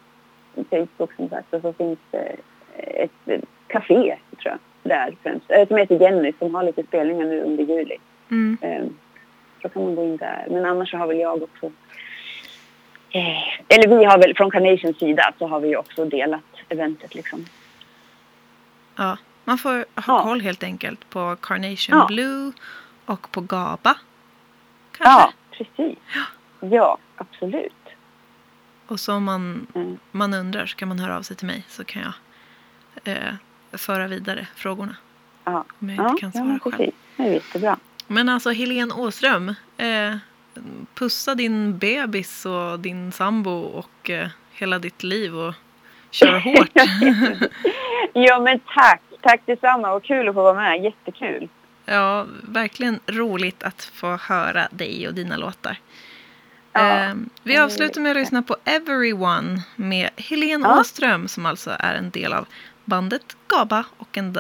Facebook 0.70 1.12
som 1.16 1.28
sagt 1.28 1.54
och 1.54 1.60
så 1.62 1.72
finns 1.72 1.98
det 2.10 2.36
ett, 2.76 3.10
ett 3.28 3.44
café, 3.66 4.16
tror 4.42 4.54
jag, 4.54 4.58
där 4.82 5.16
främst. 5.22 5.50
Eh, 5.50 5.68
som 5.68 5.76
heter 5.76 6.00
Jenny 6.00 6.32
som 6.38 6.54
har 6.54 6.62
lite 6.62 6.82
spelningar 6.82 7.26
nu 7.26 7.42
under 7.42 7.64
juli. 7.64 7.96
Mm. 8.30 8.58
Eh, 8.60 8.84
så 9.62 9.68
kan 9.68 9.82
man 9.84 9.94
gå 9.94 10.04
in 10.04 10.16
där. 10.16 10.46
Men 10.50 10.64
annars 10.64 10.90
så 10.90 10.96
har 10.96 11.06
väl 11.06 11.18
jag 11.18 11.42
också... 11.42 11.66
Eh, 13.10 13.48
eller 13.68 13.98
vi 13.98 14.04
har 14.04 14.18
väl 14.18 14.36
från 14.36 14.50
Carnations 14.50 14.98
sida 14.98 15.32
så 15.38 15.46
har 15.46 15.60
vi 15.60 15.76
också 15.76 16.04
delat 16.04 16.42
eventet 16.68 17.14
liksom. 17.14 17.44
Ja, 18.96 19.16
man 19.44 19.58
får 19.58 19.70
ha 19.76 19.84
Ja. 20.18 20.22
koll 20.22 20.40
helt 20.40 20.62
enkelt 20.62 21.10
på 21.10 21.36
Carnation 21.42 21.98
Ja. 21.98 22.06
Blue 22.06 22.52
och 23.06 23.30
på 23.30 23.40
GABA. 23.40 23.94
Kanske. 24.92 25.04
Ja, 25.10 25.32
precis. 25.50 25.98
Ja, 26.60 26.98
absolut. 27.16 27.72
Och 28.86 29.00
så 29.00 29.14
om 29.14 29.24
man, 29.24 29.66
Mm. 29.74 29.98
man 30.12 30.34
undrar 30.34 30.66
så 30.66 30.76
kan 30.76 30.88
man 30.88 30.98
höra 30.98 31.16
av 31.16 31.22
sig 31.22 31.36
till 31.36 31.46
mig 31.46 31.64
så 31.68 31.84
kan 31.84 32.02
jag 32.02 32.12
eh, 33.16 33.34
föra 33.72 34.06
vidare 34.08 34.46
frågorna. 34.54 34.96
Ja, 35.44 35.64
Om 35.80 35.88
jag 35.90 35.94
inte 35.94 36.02
ja, 36.02 36.16
kan 36.20 36.30
ja 36.34 36.38
svara 36.40 36.44
men 36.44 36.60
själv. 36.60 36.90
Det 37.16 37.22
är 37.22 37.32
jättebra. 37.32 37.76
Men 38.06 38.28
alltså 38.28 38.50
Helene 38.50 38.94
Åström. 38.94 39.54
Eh, 39.76 40.16
pussa 40.94 41.34
din 41.34 41.78
bebis 41.78 42.46
och 42.46 42.80
din 42.80 43.12
sambo 43.12 43.50
och 43.50 44.10
eh, 44.10 44.28
hela 44.52 44.78
ditt 44.78 45.02
liv 45.02 45.36
och 45.36 45.54
kör 46.10 46.38
hårt. 46.44 46.70
Ja, 48.12 48.40
men 48.40 48.60
tack. 48.74 49.02
Tack 49.22 49.40
detsamma. 49.46 49.92
Och 49.92 50.04
kul 50.04 50.28
att 50.28 50.34
få 50.34 50.42
vara 50.42 50.54
med. 50.54 50.84
Jättekul. 50.84 51.48
ja, 51.84 52.26
verkligen 52.42 53.00
roligt 53.06 53.62
att 53.62 53.84
få 53.84 54.16
höra 54.16 54.68
dig 54.70 55.08
och 55.08 55.14
dina 55.14 55.36
låtar. 55.36 55.76
Ja. 56.72 57.04
Eh, 57.04 57.14
vi 57.42 57.58
avslutar 57.58 58.00
med 58.00 58.10
att 58.10 58.16
lyssna 58.16 58.42
på 58.42 58.56
Everyone 58.64 59.62
med 59.76 60.10
Helene 60.16 60.68
Ja. 60.68 60.80
Åström 60.80 61.28
som 61.28 61.46
alltså 61.46 61.70
är 61.78 61.94
en 61.94 62.10
del 62.10 62.32
av 62.32 62.46
bandet 62.84 63.36
GABA 63.46 63.84
och 63.96 64.18
en, 64.18 64.36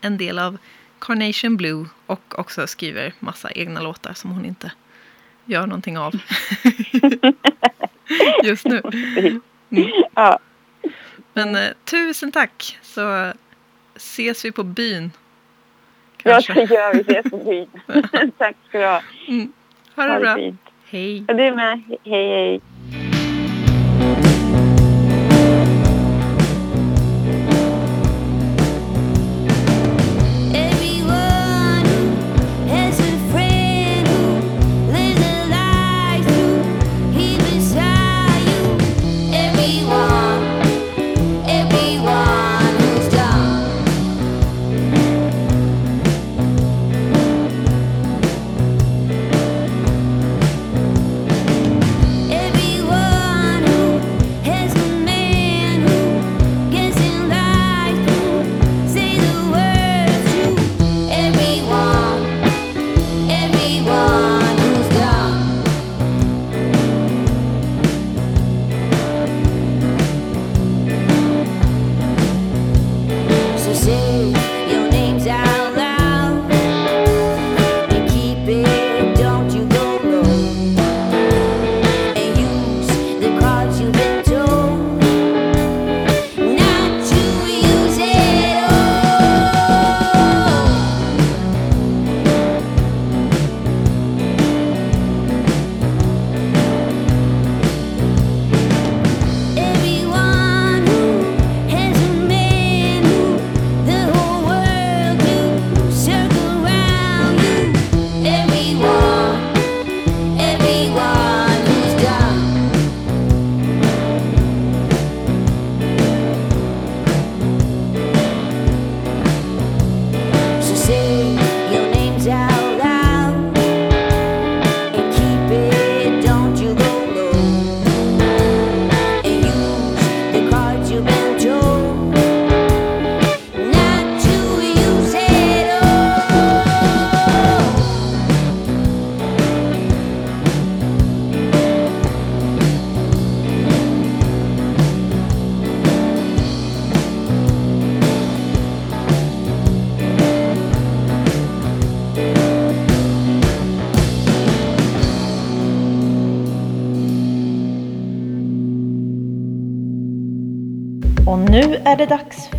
en 0.00 0.18
del 0.18 0.38
av 0.38 0.58
Carnation 0.98 1.56
Blue 1.56 1.86
och 2.06 2.38
också 2.38 2.66
skriver 2.66 3.12
massa 3.18 3.50
egna 3.50 3.80
låtar 3.80 4.12
som 4.12 4.30
hon 4.30 4.44
inte 4.44 4.72
gör 5.44 5.66
någonting 5.66 5.98
av 5.98 6.12
just 8.44 8.64
nu. 8.64 8.82
Mm. 9.70 9.90
Ja. 10.14 10.38
Men 11.38 11.54
eh, 11.56 11.72
tusen 11.84 12.32
tack 12.34 12.78
så 12.82 13.32
ses 13.96 14.44
vi 14.44 14.50
på 14.52 14.62
byn. 14.64 15.10
Ja, 16.22 16.32
Kanske. 16.32 16.54
det 16.54 16.74
gör 16.74 16.94
vi. 16.94 17.00
Ses 17.00 17.30
på 17.30 17.36
byn. 17.46 18.32
Tack 18.38 18.56
ska 18.68 18.78
du 18.78 18.84
ha. 18.84 19.00
Ha 19.96 20.04
det 20.04 20.12
Ha 20.12 20.14
det 20.14 20.20
bra. 20.20 20.34
fint. 20.34 20.60
Hej. 20.90 21.24
Ja, 21.28 21.34
du 21.34 21.54
med. 21.54 21.82
Hej, 22.04 22.28
hej. 22.28 22.60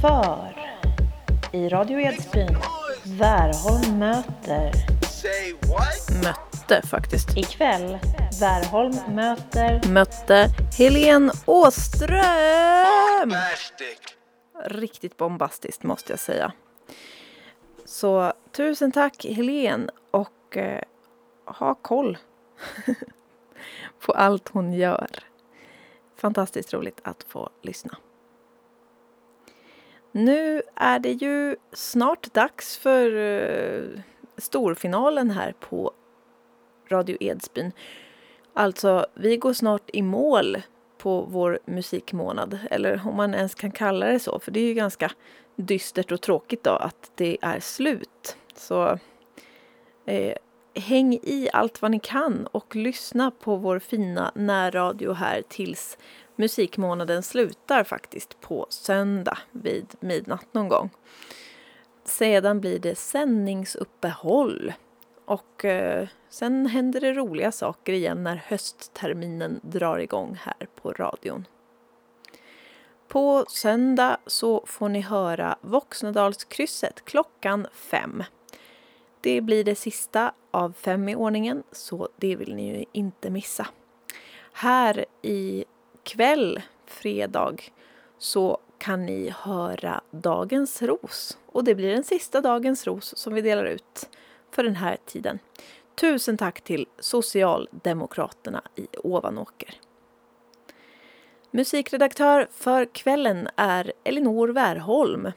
För 0.01 0.55
i 1.51 1.69
Radio 1.69 1.99
Edsbyn 1.99 2.57
Värholm 3.03 3.99
möter. 3.99 4.71
Mötte 6.23 6.87
faktiskt. 6.87 7.37
Ikväll 7.37 7.97
Värholm 8.39 8.95
möter 9.15 9.89
Mötte 9.89 10.47
Helene 10.77 11.31
Åström. 11.45 13.33
Riktigt 14.65 15.17
bombastiskt 15.17 15.83
måste 15.83 16.13
jag 16.13 16.19
säga. 16.19 16.51
Så 17.85 18.33
tusen 18.51 18.91
tack 18.91 19.25
Helene 19.25 19.91
och 20.11 20.57
eh, 20.57 20.83
ha 21.45 21.75
koll 21.75 22.17
på 24.05 24.11
allt 24.11 24.49
hon 24.49 24.73
gör. 24.73 25.09
Fantastiskt 26.15 26.73
roligt 26.73 26.99
att 27.03 27.23
få 27.23 27.49
lyssna. 27.61 27.97
Nu 30.19 30.61
är 30.75 30.99
det 30.99 31.11
ju 31.11 31.55
snart 31.73 32.33
dags 32.33 32.77
för 32.77 33.15
eh, 33.15 33.99
storfinalen 34.37 35.31
här 35.31 35.53
på 35.59 35.91
Radio 36.89 37.17
Edsbyn. 37.19 37.71
Alltså, 38.53 39.05
vi 39.13 39.37
går 39.37 39.53
snart 39.53 39.89
i 39.93 40.01
mål 40.01 40.57
på 40.97 41.21
vår 41.21 41.59
musikmånad, 41.65 42.59
eller 42.71 43.01
om 43.07 43.15
man 43.15 43.35
ens 43.35 43.55
kan 43.55 43.71
kalla 43.71 44.05
det 44.05 44.19
så, 44.19 44.39
för 44.39 44.51
det 44.51 44.59
är 44.59 44.65
ju 44.65 44.73
ganska 44.73 45.11
dystert 45.55 46.11
och 46.11 46.21
tråkigt 46.21 46.63
då 46.63 46.71
att 46.71 47.11
det 47.15 47.37
är 47.41 47.59
slut. 47.59 48.37
Så 48.55 48.99
eh, 50.05 50.35
häng 50.79 51.13
i 51.13 51.49
allt 51.53 51.81
vad 51.81 51.91
ni 51.91 51.99
kan 51.99 52.47
och 52.51 52.75
lyssna 52.75 53.31
på 53.31 53.55
vår 53.55 53.79
fina 53.79 54.31
närradio 54.35 55.13
här 55.13 55.43
tills 55.49 55.97
musikmånaden 56.35 57.23
slutar 57.23 57.83
faktiskt 57.83 58.41
på 58.41 58.67
söndag 58.69 59.37
vid 59.51 59.87
midnatt 59.99 60.53
någon 60.53 60.67
gång. 60.67 60.89
Sedan 62.05 62.59
blir 62.59 62.79
det 62.79 62.97
sändningsuppehåll 62.97 64.73
och 65.25 65.65
eh, 65.65 66.07
sen 66.29 66.65
händer 66.65 67.01
det 67.01 67.13
roliga 67.13 67.51
saker 67.51 67.93
igen 67.93 68.23
när 68.23 68.35
höstterminen 68.35 69.59
drar 69.63 69.97
igång 69.97 70.39
här 70.41 70.67
på 70.75 70.93
radion. 70.93 71.45
På 73.07 73.45
söndag 73.47 74.17
så 74.25 74.63
får 74.67 74.89
ni 74.89 75.01
höra 75.01 75.57
Voxnadalskrysset 75.61 77.05
klockan 77.05 77.67
fem. 77.73 78.23
Det 79.21 79.41
blir 79.41 79.63
det 79.63 79.75
sista 79.75 80.33
av 80.51 80.73
fem 80.73 81.09
i 81.09 81.15
ordningen 81.15 81.63
så 81.71 82.09
det 82.15 82.35
vill 82.35 82.55
ni 82.55 82.77
ju 82.77 82.85
inte 82.91 83.29
missa. 83.29 83.67
Här 84.53 85.05
i 85.21 85.65
kväll, 86.03 86.61
fredag, 86.85 87.55
så 88.17 88.57
kan 88.77 89.05
ni 89.05 89.29
höra 89.29 90.01
Dagens 90.11 90.81
ros. 90.81 91.37
Och 91.45 91.63
det 91.63 91.75
blir 91.75 91.93
den 91.93 92.03
sista 92.03 92.41
Dagens 92.41 92.87
ros 92.87 93.17
som 93.17 93.33
vi 93.33 93.41
delar 93.41 93.65
ut 93.65 94.09
för 94.51 94.63
den 94.63 94.75
här 94.75 94.97
tiden. 95.05 95.39
Tusen 95.95 96.37
tack 96.37 96.61
till 96.61 96.85
Socialdemokraterna 96.99 98.61
i 98.75 98.87
Ovanåker. 98.97 99.79
Musikredaktör 101.51 102.47
för 102.51 102.85
kvällen 102.85 103.49
är 103.55 103.93
Elinor 104.03 104.47
Wärholm. 104.47 105.31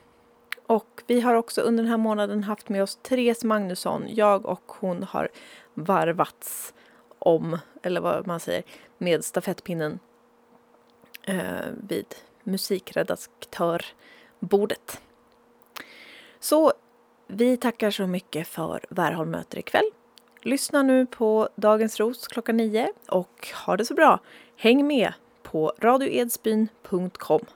Och 0.72 1.02
vi 1.06 1.20
har 1.20 1.34
också 1.34 1.60
under 1.60 1.82
den 1.82 1.90
här 1.90 1.98
månaden 1.98 2.42
haft 2.42 2.68
med 2.68 2.82
oss 2.82 2.98
Therese 3.02 3.44
Magnusson. 3.44 4.04
Jag 4.08 4.46
och 4.46 4.62
hon 4.66 5.02
har 5.02 5.28
varvats 5.74 6.74
om, 7.18 7.58
eller 7.82 8.00
vad 8.00 8.26
man 8.26 8.40
säger, 8.40 8.62
med 8.98 9.24
stafettpinnen 9.24 9.98
eh, 11.22 11.66
vid 11.88 12.06
musikredaktörbordet. 12.42 15.00
Så 16.40 16.72
vi 17.26 17.56
tackar 17.56 17.90
så 17.90 18.06
mycket 18.06 18.48
för 18.48 18.84
Värholm 18.88 19.30
möter 19.30 19.58
ikväll. 19.58 19.90
Lyssna 20.42 20.82
nu 20.82 21.06
på 21.06 21.48
Dagens 21.56 22.00
Ros 22.00 22.28
klockan 22.28 22.56
nio 22.56 22.92
och 23.08 23.48
ha 23.66 23.76
det 23.76 23.84
så 23.84 23.94
bra. 23.94 24.18
Häng 24.56 24.86
med 24.86 25.12
på 25.42 25.72
radioedsbyn.com. 25.78 27.46